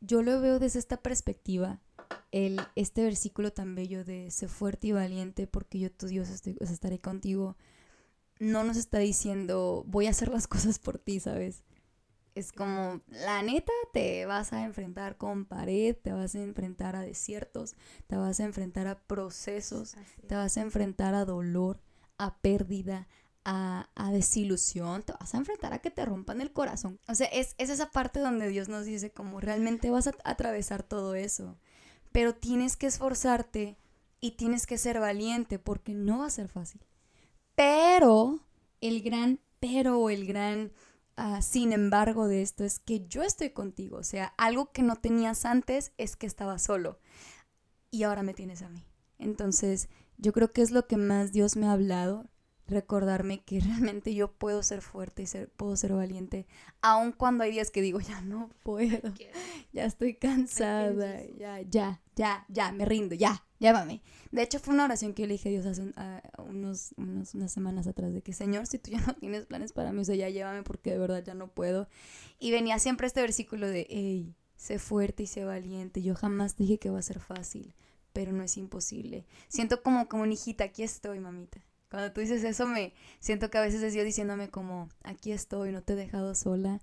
[0.00, 1.80] yo lo veo desde esta perspectiva,
[2.32, 6.98] el, este versículo tan bello de sé fuerte y valiente porque yo tu Dios estaré
[6.98, 7.56] contigo,
[8.38, 11.62] no nos está diciendo voy a hacer las cosas por ti, ¿sabes?
[12.36, 17.02] Es como, la neta, te vas a enfrentar con pared, te vas a enfrentar a
[17.02, 17.74] desiertos,
[18.06, 19.96] te vas a enfrentar a procesos,
[20.28, 21.82] te vas a enfrentar a dolor,
[22.18, 23.08] a pérdida,
[23.44, 26.98] a, desilusión, te vas a enfrentar a que te rompan el corazón.
[27.08, 31.14] O sea, es, esa parte donde Dios nos dice como realmente vas a atravesar todo
[31.14, 31.58] eso,
[32.12, 33.78] pero tienes que esforzarte
[34.20, 36.84] y tienes que ser valiente porque no va a ser fácil.
[37.54, 38.40] Pero
[38.80, 40.72] el gran pero o el gran
[41.16, 43.98] ah, sin embargo de esto es que yo estoy contigo.
[43.98, 46.98] O sea, algo que no tenías antes es que estaba solo
[47.90, 48.84] y ahora me tienes a mí.
[49.18, 52.28] Entonces, yo creo que es lo que más Dios me ha hablado
[52.70, 56.46] recordarme que realmente yo puedo ser fuerte y ser, puedo ser valiente,
[56.80, 59.12] aun cuando hay días que digo, ya no puedo,
[59.72, 64.02] ya estoy cansada, ya, ya, ya, ya, me rindo, ya, llévame.
[64.30, 65.92] De hecho, fue una oración que yo le dije a Dios hace
[66.38, 70.00] unos, unas semanas atrás, de que, Señor, si tú ya no tienes planes para mí,
[70.00, 71.88] o sea, ya llévame porque de verdad ya no puedo.
[72.38, 76.78] Y venía siempre este versículo de, hey, sé fuerte y sé valiente, yo jamás dije
[76.78, 77.74] que va a ser fácil,
[78.12, 79.26] pero no es imposible.
[79.48, 81.60] Siento como, como una hijita, aquí estoy, mamita
[81.90, 85.72] cuando tú dices eso, me siento que a veces es yo diciéndome como, aquí estoy,
[85.72, 86.80] no te he dejado sola.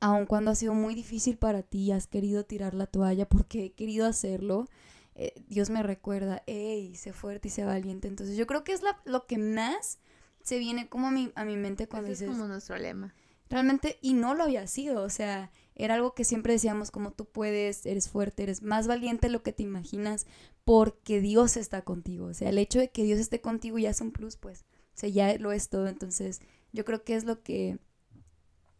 [0.00, 3.72] Aun cuando ha sido muy difícil para ti, has querido tirar la toalla porque he
[3.72, 4.66] querido hacerlo,
[5.14, 8.08] eh, Dios me recuerda, hey, sé fuerte y sé valiente.
[8.08, 9.98] Entonces yo creo que es lo que más
[10.42, 12.28] se viene como a mi, a mi mente cuando dices...
[12.28, 13.14] Es como nuestro lema.
[13.48, 15.50] Realmente, y no lo había sido, o sea,
[15.84, 19.42] era algo que siempre decíamos como tú puedes, eres fuerte, eres más valiente de lo
[19.42, 20.26] que te imaginas,
[20.64, 22.26] porque Dios está contigo.
[22.26, 24.66] O sea, el hecho de que Dios esté contigo ya es un plus, pues.
[24.94, 25.88] O sea, ya lo es todo.
[25.88, 26.40] Entonces,
[26.72, 27.78] yo creo que es lo que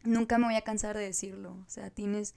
[0.03, 1.53] nunca me voy a cansar de decirlo.
[1.65, 2.35] O sea, tienes,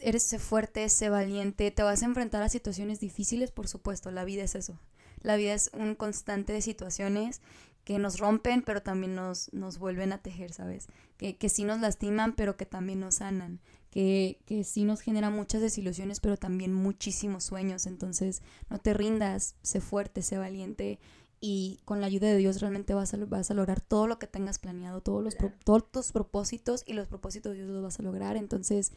[0.00, 4.10] eres fuerte, sé valiente, te vas a enfrentar a situaciones difíciles, por supuesto.
[4.10, 4.78] La vida es eso.
[5.22, 7.40] La vida es un constante de situaciones
[7.84, 10.88] que nos rompen, pero también nos, nos vuelven a tejer, ¿sabes?
[11.16, 13.60] Que, que sí nos lastiman, pero que también nos sanan
[13.92, 17.86] que, que sí nos genera muchas desilusiones, pero también muchísimos sueños.
[17.86, 18.40] Entonces,
[18.70, 20.98] no te rindas, sé fuerte, sé valiente
[21.40, 24.26] y con la ayuda de Dios realmente vas a, vas a lograr todo lo que
[24.26, 28.02] tengas planeado, todos, los todos tus propósitos y los propósitos de Dios los vas a
[28.02, 28.38] lograr.
[28.38, 28.92] Entonces,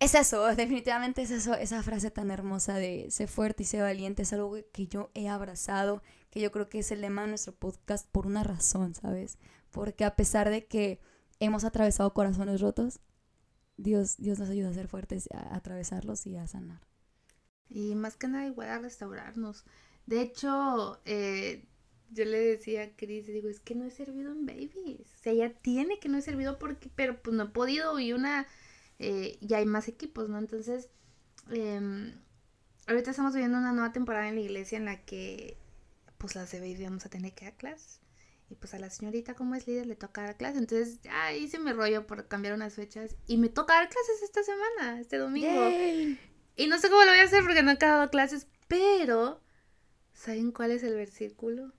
[0.00, 4.22] es eso, definitivamente es eso, esa frase tan hermosa de sé fuerte y sé valiente,
[4.22, 7.54] es algo que yo he abrazado, que yo creo que es el lema de nuestro
[7.54, 9.38] podcast por una razón, ¿sabes?
[9.70, 10.98] Porque a pesar de que
[11.38, 12.98] hemos atravesado corazones rotos,
[13.78, 16.80] Dios, Dios nos ayuda a ser fuertes, a, atravesarlos y a sanar.
[17.68, 19.64] Y más que nada igual a restaurarnos.
[20.06, 21.64] De hecho, eh,
[22.10, 25.00] yo le decía a Cris, digo, es que no he servido en babies.
[25.00, 28.12] O sea, ya tiene que no he servido porque, pero pues no he podido y
[28.12, 28.46] una,
[28.98, 30.38] eh, ya hay más equipos, ¿no?
[30.38, 30.90] Entonces,
[31.50, 32.12] em,
[32.86, 35.56] ahorita estamos viviendo una nueva temporada en la iglesia en la que,
[36.18, 38.00] pues las de vamos a tener que dar clases.
[38.50, 40.58] Y pues a la señorita como es líder le toca dar clases.
[40.58, 43.16] Entonces ya hice mi rollo por cambiar unas fechas.
[43.26, 45.70] Y me toca dar clases esta semana, este domingo.
[46.56, 48.46] Y no sé cómo lo voy a hacer porque no he dado clases.
[48.66, 49.40] Pero,
[50.14, 51.72] ¿saben cuál es el versículo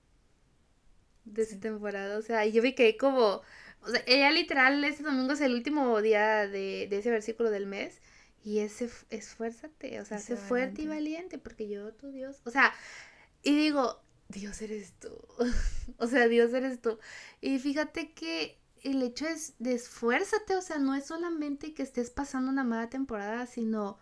[1.26, 2.17] de esta temporada?
[2.17, 3.41] O sea, yo vi que como...
[3.82, 7.65] O sea, ella literal, este domingo es el último día de, de ese versículo del
[7.65, 8.01] mes.
[8.43, 12.41] Y ese, esfuérzate, o sea, sé fuerte y valiente, porque yo, tu Dios.
[12.45, 12.74] O sea,
[13.43, 15.09] y digo, Dios eres tú.
[15.97, 16.97] o sea, Dios eres tú.
[17.41, 22.09] Y fíjate que el hecho es de esfuérzate, o sea, no es solamente que estés
[22.09, 23.99] pasando una mala temporada, sino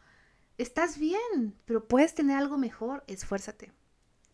[0.58, 3.72] estás bien, pero puedes tener algo mejor, esfuérzate.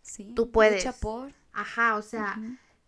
[0.01, 0.33] Sí.
[0.35, 0.85] Tú puedes.
[0.95, 1.33] por.
[1.53, 2.39] Ajá, o sea,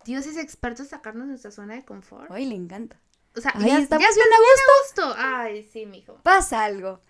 [0.04, 2.30] Dios es experto en sacarnos de nuestra zona de confort.
[2.30, 3.00] Ay, le encanta.
[3.36, 5.14] O sea, ya, estamos ya bien a gusto.
[5.16, 6.20] Ay, sí, mijo.
[6.22, 7.00] Pasa algo.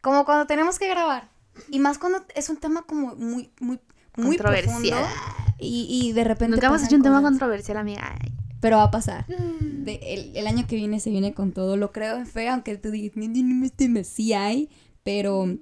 [0.00, 1.30] Como cuando tenemos que grabar.
[1.68, 3.80] Y más cuando es un tema como muy, muy,
[4.16, 5.04] muy controversial.
[5.62, 6.56] Y, y de repente.
[6.56, 8.14] Nunca hemos hecho un tema controversial, amiga.
[8.60, 9.26] Pero va a pasar.
[9.28, 9.84] Mm.
[9.84, 11.76] De, el, año que viene se viene con todo.
[11.76, 13.16] Lo creo en fe, aunque tú digas,
[14.06, 14.70] sí hay.
[15.02, 15.58] Pero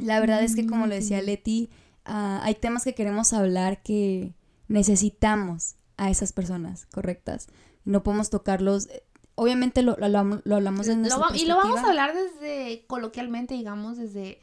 [0.00, 1.70] la verdad es que, como lo decía Leti,
[2.06, 4.34] uh, hay temas que queremos hablar que
[4.68, 7.46] necesitamos a esas personas correctas.
[7.84, 8.88] No podemos tocarlos.
[9.36, 13.98] Obviamente lo, lo, lo hablamos en nuestra Y lo vamos a hablar desde, coloquialmente, digamos,
[13.98, 14.40] desde,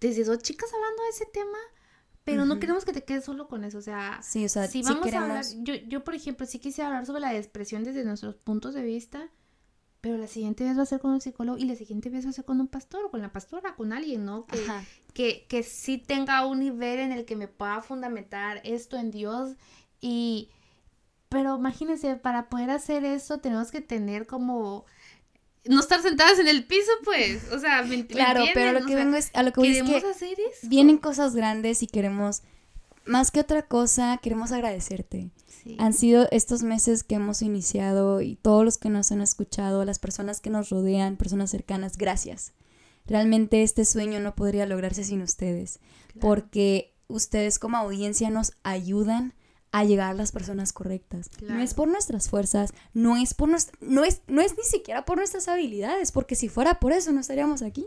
[0.00, 1.58] desde dos chicas hablando de ese tema
[2.26, 4.82] pero no queremos que te quedes solo con eso, o sea, sí, o sea si
[4.82, 8.34] vamos a hablar, yo, yo por ejemplo sí quisiera hablar sobre la expresión desde nuestros
[8.34, 9.30] puntos de vista,
[10.00, 12.30] pero la siguiente vez va a ser con un psicólogo y la siguiente vez va
[12.30, 14.44] a ser con un pastor o con la pastora, con alguien, ¿no?
[14.46, 14.60] Que,
[15.14, 19.56] que, que sí tenga un nivel en el que me pueda fundamentar esto en Dios
[20.00, 20.50] y...
[21.28, 24.84] Pero imagínense, para poder hacer eso tenemos que tener como
[25.68, 27.42] no estar sentadas en el piso, pues.
[27.52, 29.96] O sea, ¿me, Claro, pero lo que vengo es, a lo que voy es que
[29.96, 32.42] hacer vienen cosas grandes y queremos,
[33.04, 35.30] más que otra cosa, queremos agradecerte.
[35.78, 39.98] Han sido estos meses que hemos iniciado y todos los que nos han escuchado, las
[39.98, 42.52] personas que nos rodean, personas cercanas, gracias.
[43.06, 45.80] Realmente este sueño no podría lograrse sin ustedes,
[46.20, 49.34] porque ustedes como audiencia nos ayudan
[49.76, 51.28] a llegar a las personas correctas.
[51.42, 55.18] No es por nuestras fuerzas, no es por no es, no es ni siquiera por
[55.18, 57.86] nuestras habilidades, porque si fuera por eso no estaríamos aquí.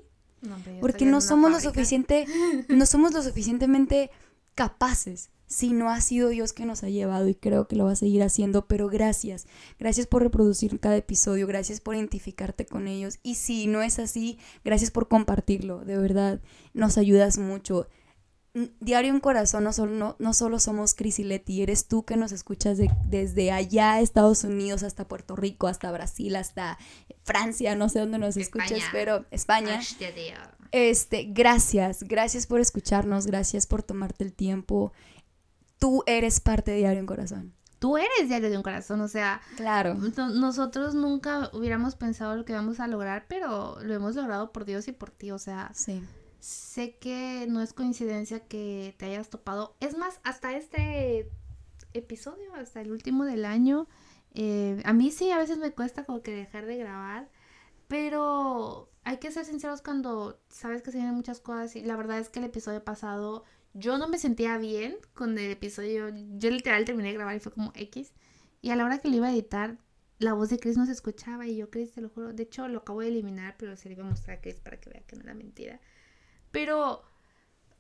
[0.82, 2.28] porque no somos lo suficiente,
[2.70, 4.12] no somos lo suficientemente
[4.54, 5.32] capaces.
[5.48, 7.96] Si no ha sido Dios que nos ha llevado y creo que lo va a
[7.96, 9.48] seguir haciendo, pero gracias.
[9.80, 13.18] Gracias por reproducir cada episodio, gracias por identificarte con ellos.
[13.24, 16.40] Y si no es así, gracias por compartirlo, de verdad,
[16.76, 17.88] nos ayudas mucho.
[18.54, 22.32] Diario en Corazón no solo, no, solo somos Cris y Leti, eres tú que nos
[22.32, 26.80] escuchas desde allá, Estados Unidos, hasta Puerto Rico, hasta Brasil, hasta
[27.24, 29.80] Francia, no sé dónde nos escuchas, pero España.
[30.72, 34.94] Este, gracias, gracias por escucharnos, gracias por tomarte el tiempo.
[35.78, 37.54] Tú eres parte de Diario en Corazón.
[37.78, 39.94] Tú eres Diario de un Corazón, o sea, claro.
[39.94, 44.88] nosotros nunca hubiéramos pensado lo que vamos a lograr, pero lo hemos logrado por Dios
[44.88, 46.04] y por ti, o sea, sí
[46.40, 49.76] sé que no es coincidencia que te hayas topado.
[49.80, 51.30] Es más, hasta este
[51.94, 53.88] episodio, hasta el último del año,
[54.34, 57.30] eh, a mí sí, a veces me cuesta como que dejar de grabar,
[57.88, 62.20] pero hay que ser sinceros cuando sabes que se vienen muchas cosas y la verdad
[62.20, 66.86] es que el episodio pasado yo no me sentía bien con el episodio, yo literal
[66.86, 68.14] terminé de grabar y fue como X
[68.62, 69.78] y a la hora que lo iba a editar
[70.20, 72.68] la voz de Chris no se escuchaba y yo Chris te lo juro, de hecho
[72.68, 75.02] lo acabo de eliminar pero se le iba a mostrar a Chris para que vea
[75.08, 75.80] que no era mentira
[76.52, 77.04] pero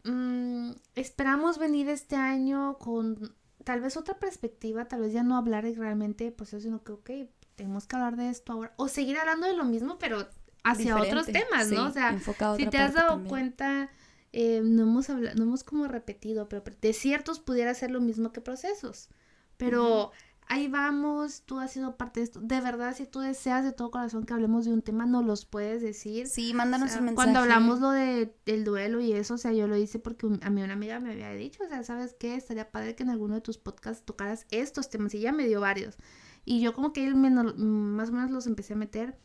[0.04, 5.64] mm, esperamos venir este año con tal vez otra perspectiva, tal vez ya no hablar
[5.64, 7.10] realmente, pues eso, sino que, ok,
[7.56, 8.74] tenemos que hablar de esto ahora.
[8.78, 10.28] O seguir hablando de lo mismo, pero
[10.64, 11.88] hacia otros temas, ¿no?
[11.88, 12.18] O sea,
[12.58, 13.90] si te has dado cuenta,
[14.32, 18.32] eh, no, hemos hablado, no hemos como repetido, pero de ciertos pudiera ser lo mismo
[18.32, 19.10] que procesos.
[19.58, 20.12] Pero
[20.50, 22.42] ahí vamos, tú has sido parte de esto.
[22.42, 25.46] De verdad, si tú deseas de todo corazón que hablemos de un tema, no los
[25.46, 26.28] puedes decir.
[26.28, 27.16] Sí, mándanos un mensaje.
[27.16, 30.50] Cuando hablamos lo de, del duelo y eso, o sea, yo lo hice porque a
[30.50, 32.36] mí una amiga me había dicho, o sea, ¿sabes qué?
[32.36, 35.62] Estaría padre que en alguno de tus podcasts tocaras estos temas y ya me dio
[35.62, 35.98] varios.
[36.46, 39.18] Y yo como que más o menos los empecé a meter.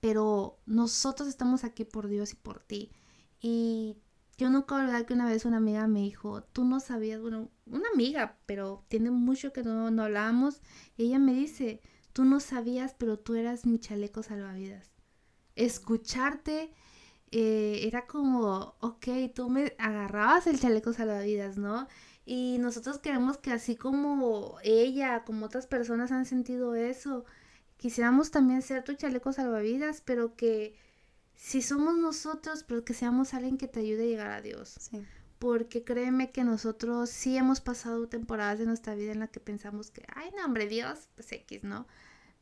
[0.00, 2.90] pero nosotros estamos aquí por Dios y por ti.
[3.40, 3.96] Y
[4.38, 7.88] yo nunca olvidar que una vez una amiga me dijo, tú no sabías, bueno, una
[7.92, 10.60] amiga, pero tiene mucho que no, no hablábamos,
[10.96, 11.80] ella me dice,
[12.12, 14.90] tú no sabías, pero tú eras mi chaleco salvavidas.
[15.54, 16.72] Escucharte
[17.30, 21.88] eh, era como, ok, tú me agarrabas el chaleco salvavidas, ¿no?
[22.24, 27.24] Y nosotros queremos que así como ella, como otras personas han sentido eso,
[27.78, 30.74] quisiéramos también ser tu chaleco salvavidas, pero que
[31.42, 34.76] si somos nosotros, pero que seamos alguien que te ayude a llegar a Dios.
[35.40, 39.90] Porque créeme que nosotros sí hemos pasado temporadas de nuestra vida en la que pensamos
[39.90, 41.88] que, ay, no, hombre, Dios, pues X, ¿no?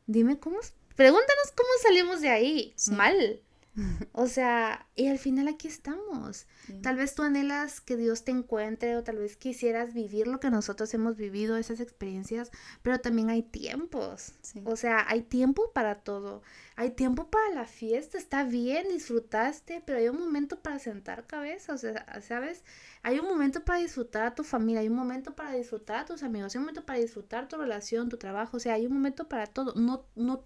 [0.05, 0.59] Dime cómo,
[0.95, 2.75] pregúntanos cómo salimos de ahí.
[2.91, 3.41] Mal.
[4.13, 6.47] O sea, y al final aquí estamos.
[6.81, 10.49] Tal vez tú anhelas que Dios te encuentre o tal vez quisieras vivir lo que
[10.49, 12.51] nosotros hemos vivido, esas experiencias,
[12.81, 14.33] pero también hay tiempos.
[14.65, 16.41] O sea, hay tiempo para todo.
[16.75, 21.73] Hay tiempo para la fiesta, está bien, disfrutaste, pero hay un momento para sentar cabeza,
[21.73, 22.63] o sea, ¿sabes?
[23.03, 26.23] Hay un momento para disfrutar a tu familia, hay un momento para disfrutar a tus
[26.23, 29.27] amigos, hay un momento para disfrutar tu relación, tu trabajo, o sea, hay un momento
[29.27, 29.73] para todo.
[29.75, 30.45] No, no,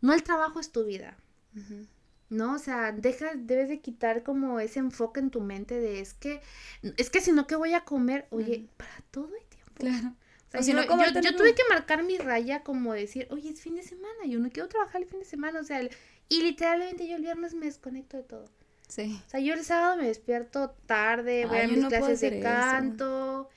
[0.00, 1.16] no el trabajo es tu vida.
[2.30, 2.54] ¿No?
[2.54, 6.40] O sea, deja, debes de quitar como ese enfoque en tu mente de es que,
[6.96, 8.26] es que si no, ¿qué voy a comer?
[8.30, 9.72] Oye, para todo hay tiempo.
[9.74, 10.14] Claro.
[10.52, 14.24] O sea, yo, tuve que marcar mi raya como decir, oye, es fin de semana,
[14.26, 15.80] yo no quiero trabajar el fin de semana, o sea,
[16.28, 18.46] y literalmente yo el viernes me desconecto de todo.
[18.88, 19.20] Sí.
[19.26, 23.48] O sea, yo el sábado me despierto tarde, voy a mis clases de canto,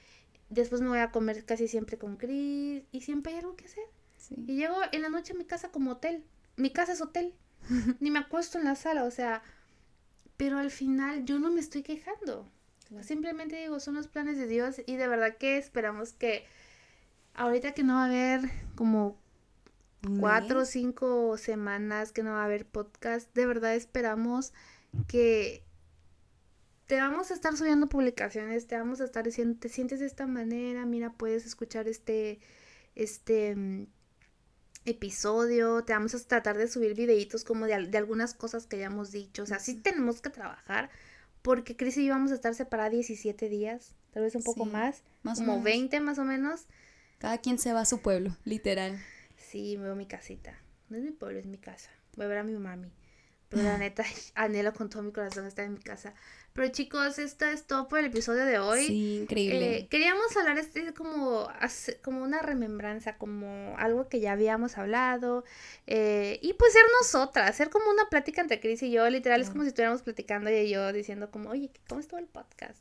[0.49, 3.85] después me voy a comer casi siempre con Chris, y siempre hay algo que hacer.
[4.47, 6.23] Y llego en la noche a mi casa como hotel.
[6.55, 7.33] Mi casa es hotel.
[7.99, 9.43] ni me acuesto en la sala, o sea,
[10.37, 12.49] pero al final yo no me estoy quejando.
[13.01, 16.45] Simplemente digo, son los planes de Dios y de verdad que esperamos que
[17.33, 18.41] ahorita que no va a haber
[18.75, 19.17] como
[20.19, 24.53] cuatro o cinco semanas que no va a haber podcast, de verdad esperamos
[25.07, 25.63] que
[26.87, 30.27] te vamos a estar subiendo publicaciones, te vamos a estar diciendo, te sientes de esta
[30.27, 32.39] manera, mira, puedes escuchar este,
[32.95, 33.87] este mm,
[34.85, 39.43] episodio, te vamos a tratar de subir videitos como de, algunas cosas que hayamos dicho,
[39.43, 40.89] o sea, sí tenemos que trabajar,
[41.41, 45.03] porque Cris y yo vamos a estar separadas 17 días, tal vez un poco más,
[45.23, 46.65] más como 20 más o menos.
[47.17, 48.99] Cada quien se va a su pueblo, literal.
[49.37, 50.57] Sí, me veo mi casita,
[50.89, 52.91] no es mi pueblo, es mi casa, voy a ver a mi mami,
[53.53, 54.03] pero la neta,
[54.35, 56.13] anhelo con todo mi corazón estar en mi casa.
[56.53, 58.85] Pero chicos, esto es todo por el episodio de hoy.
[58.85, 59.77] Sí, increíble.
[59.77, 61.49] Eh, queríamos hablar este como,
[62.03, 65.43] como una remembranza, como algo que ya habíamos hablado.
[65.87, 69.09] Eh, y pues ser nosotras, ser como una plática entre Cris y yo.
[69.09, 72.77] Literal, es como si estuviéramos platicando y yo diciendo como, oye, ¿cómo estuvo el podcast?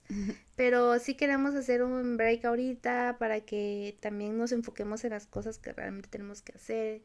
[0.54, 5.56] Pero sí queremos hacer un break ahorita para que también nos enfoquemos en las cosas
[5.56, 7.00] que realmente tenemos que hacer.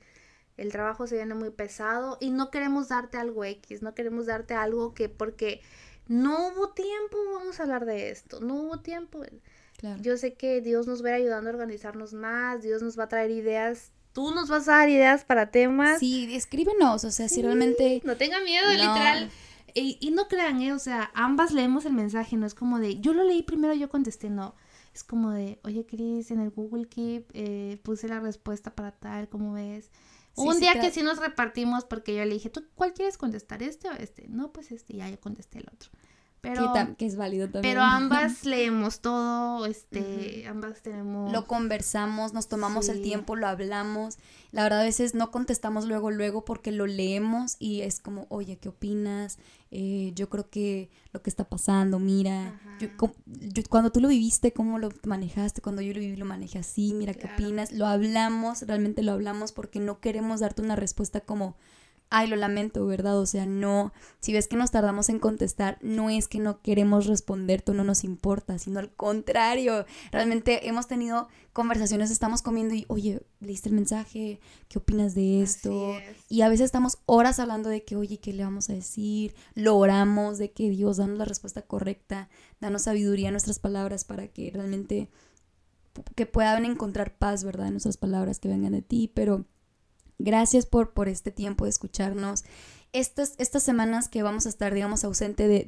[0.58, 4.56] El trabajo se viene muy pesado y no queremos darte algo X, no queremos darte
[4.56, 5.62] algo que porque
[6.08, 9.22] no hubo tiempo, vamos a hablar de esto, no hubo tiempo.
[10.02, 13.04] Yo sé que Dios nos va a ir ayudando a organizarnos más, Dios nos va
[13.04, 16.00] a traer ideas, tú nos vas a dar ideas para temas.
[16.00, 18.02] Sí, escríbenos, o sea, si realmente...
[18.04, 19.30] No tenga miedo, literal.
[19.76, 20.74] Y, no crean, ¿eh?
[20.74, 23.90] o sea, ambas leemos el mensaje, no es como de, yo lo leí primero, yo
[23.90, 24.56] contesté, no.
[24.96, 29.30] Es como de, oye, Cris, en el Google Keep eh, puse la respuesta para tal,
[29.30, 29.92] ¿cómo ves?
[30.38, 33.90] Un día que sí nos repartimos porque yo le dije, ¿tú cuál quieres contestar, este
[33.90, 34.28] o este?
[34.28, 35.90] No, pues este, ya yo contesté el otro.
[36.54, 37.74] Pero, que, es válido también.
[37.74, 41.32] Pero ambas leemos todo, este, ambas tenemos...
[41.32, 44.18] Lo conversamos, nos tomamos el tiempo, lo hablamos.
[44.52, 48.58] La verdad a veces no contestamos luego, luego porque lo leemos y es como, oye,
[48.58, 49.40] ¿qué opinas?
[49.70, 52.90] Eh, yo creo que lo que está pasando, mira, yo,
[53.70, 55.62] cuando tú lo viviste, ¿cómo lo manejaste?
[55.62, 57.74] Cuando yo lo viví, lo manejé así, mira, ¿qué opinas?
[57.74, 61.58] Lo hablamos, realmente lo hablamos porque no queremos darte una respuesta como
[62.10, 63.18] ay, lo lamento, ¿verdad?
[63.20, 67.06] O sea, no, si ves que nos tardamos en contestar, no es que no queremos
[67.06, 72.86] responderte o no nos importa, sino al contrario, realmente hemos tenido conversaciones, estamos comiendo y,
[72.88, 74.40] oye, leíste el mensaje,
[74.70, 75.96] ¿qué opinas de esto?
[76.30, 79.36] Y a veces estamos horas hablando de que, oye, ¿qué le vamos a decir?
[79.54, 82.30] Lo oramos de que Dios, danos la respuesta correcta,
[82.62, 85.10] danos sabiduría en nuestras palabras para que realmente
[86.16, 87.68] que puedan encontrar paz, ¿verdad?
[87.68, 89.46] En nuestras palabras que vengan de ti, pero
[90.20, 92.44] Gracias por, por este tiempo de escucharnos.
[92.94, 95.66] Estas, estas semanas que vamos a estar, digamos, ausente de,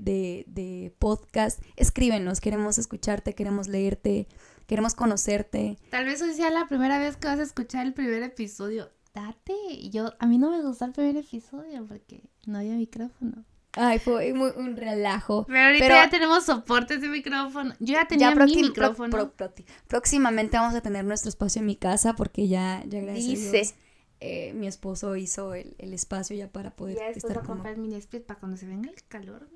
[0.47, 4.27] de, podcast, escríbenos, queremos escucharte, queremos leerte,
[4.65, 5.77] queremos conocerte.
[5.91, 8.89] Tal vez hoy sea la primera vez que vas a escuchar el primer episodio.
[9.13, 9.53] Date,
[9.89, 13.43] yo, a mí no me gustó el primer episodio porque no había micrófono.
[13.73, 15.45] Ay, fue muy, un relajo.
[15.45, 17.75] Pero ahorita ya tenemos soportes de micrófono.
[17.79, 19.31] Yo ya tenía mi micrófono.
[19.87, 23.75] próximamente vamos a tener nuestro espacio en mi casa porque ya, ya gracias Dice.
[24.21, 28.25] Eh, mi esposo hizo el, espacio ya para poder ya estar a comprar mini split
[28.25, 29.47] para cuando se venga el calor,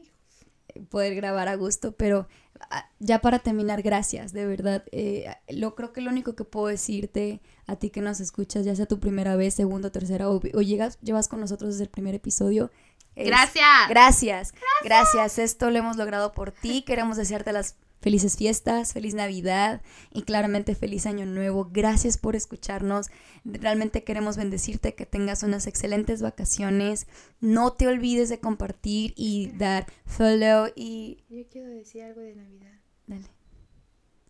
[0.89, 2.27] poder grabar a gusto, pero
[2.69, 4.83] ah, ya para terminar, gracias, de verdad.
[4.91, 8.75] Eh, lo creo que lo único que puedo decirte a ti que nos escuchas, ya
[8.75, 12.71] sea tu primera vez, segunda, tercera o, llegas, llevas con nosotros desde el primer episodio.
[13.15, 13.89] gracias.
[13.89, 14.53] Gracias.
[14.83, 15.39] Gracias.
[15.39, 16.83] Esto lo hemos logrado por ti.
[16.83, 19.81] Queremos desearte las felices fiestas, feliz Navidad
[20.11, 21.69] y claramente feliz Año Nuevo.
[21.71, 23.09] Gracias por escucharnos.
[23.45, 27.07] Realmente queremos bendecirte, que tengas unas excelentes vacaciones.
[27.39, 31.23] No te olvides de compartir y dar follow y...
[31.29, 32.73] Yo quiero decir algo de Navidad.
[33.07, 33.27] Dale.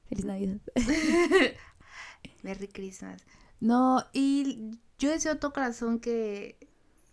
[0.08, 0.60] Feliz Navidad.
[2.44, 3.24] Merry Christmas.
[3.60, 4.70] No, y
[5.00, 6.60] yo deseo todo corazón que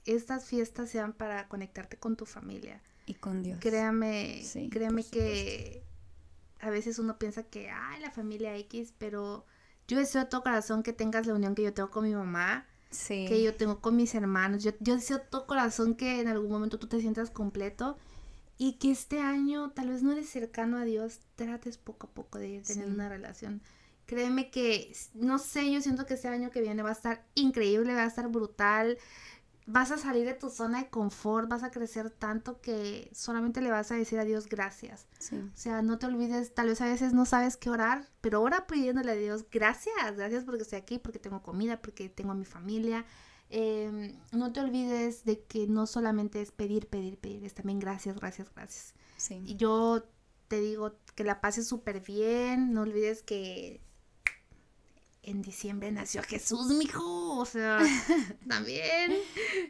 [0.04, 2.82] estas fiestas sean para conectarte con tu familia.
[3.06, 3.58] Y con Dios.
[3.60, 5.89] Créame, créame que
[6.60, 9.46] a veces uno piensa que, ay, la familia X, pero
[9.88, 12.66] yo deseo de todo corazón que tengas la unión que yo tengo con mi mamá,
[12.90, 14.62] que yo tengo con mis hermanos.
[14.62, 17.96] Yo, yo deseo de todo corazón que en algún momento tú te sientas completo
[18.58, 22.38] y que este año tal vez no eres cercano a Dios, trates poco a poco
[22.38, 23.62] de tener una relación.
[24.06, 27.94] Créeme que, no sé, yo siento que este año que viene va a estar increíble,
[27.94, 28.98] va a estar brutal
[29.72, 33.70] vas a salir de tu zona de confort, vas a crecer tanto que solamente le
[33.70, 35.06] vas a decir a Dios gracias.
[35.32, 38.66] O sea, no te olvides, tal vez a veces no sabes qué orar, pero ora
[38.66, 42.44] pidiéndole a Dios gracias, gracias porque estoy aquí, porque tengo comida, porque tengo a mi
[42.44, 43.04] familia.
[43.48, 48.16] Em, no te olvides de que no solamente es pedir, pedir, pedir, es también gracias,
[48.16, 48.94] gracias, gracias.
[49.44, 50.04] Y yo
[50.48, 53.80] te digo que la pases súper bien, no olvides que
[55.22, 57.38] en diciembre nació Jesús, mijo.
[57.38, 57.78] O sea,
[58.48, 59.12] también.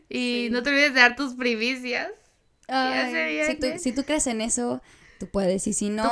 [0.08, 2.10] Y no te olvides de dar tus primicias.
[2.68, 4.80] si, tú, si, tú, crees en eso,
[5.18, 5.66] tú puedes.
[5.66, 6.08] Y si no,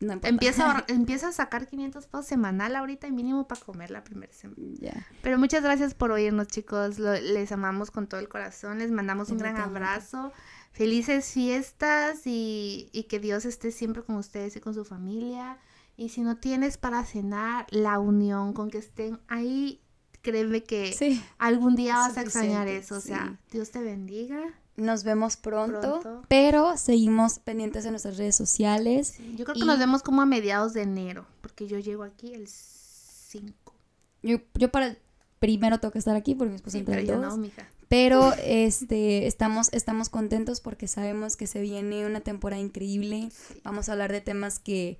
[0.00, 4.32] empieza, a, empieza a sacar 500 pesos semanal ahorita y mínimo para comer la primera
[4.32, 5.06] semana.
[5.22, 6.98] Pero muchas gracias por oírnos, chicos.
[6.98, 8.78] les amamos con todo el corazón.
[8.78, 10.32] Les mandamos un gran abrazo.
[10.72, 15.58] Felices fiestas y, y que Dios esté siempre con ustedes y con su familia.
[16.00, 19.82] Y si no tienes para cenar, la unión con que estén ahí,
[20.22, 22.94] créeme que algún día vas a extrañar eso.
[22.94, 24.40] O sea, Dios te bendiga.
[24.76, 29.18] Nos vemos pronto, pero seguimos pendientes de nuestras redes sociales.
[29.36, 32.48] yo creo que nos vemos como a mediados de enero, porque yo llego aquí el
[32.48, 33.74] 5.
[34.22, 34.98] Yo, yo para el
[35.38, 37.40] primero tengo que estar aquí porque mi esposa entra el 2.
[37.88, 43.28] Pero este, estamos, estamos contentos porque sabemos que se viene una temporada increíble.
[43.64, 44.98] Vamos a hablar de temas que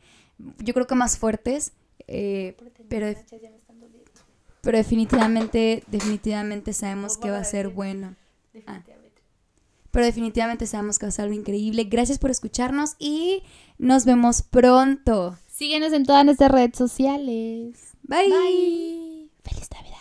[0.59, 1.73] yo creo que más fuertes,
[2.07, 2.57] eh,
[2.89, 3.07] pero,
[4.61, 8.17] pero definitivamente, definitivamente sabemos que va a ser bueno.
[8.67, 8.83] Ah.
[9.91, 11.85] Pero definitivamente sabemos que va a ser algo increíble.
[11.85, 13.43] Gracias por escucharnos y
[13.79, 15.37] nos vemos pronto.
[15.49, 17.97] Síguenos en todas nuestras redes sociales.
[18.03, 18.29] Bye.
[18.29, 19.31] Bye.
[19.43, 20.00] Feliz Navidad.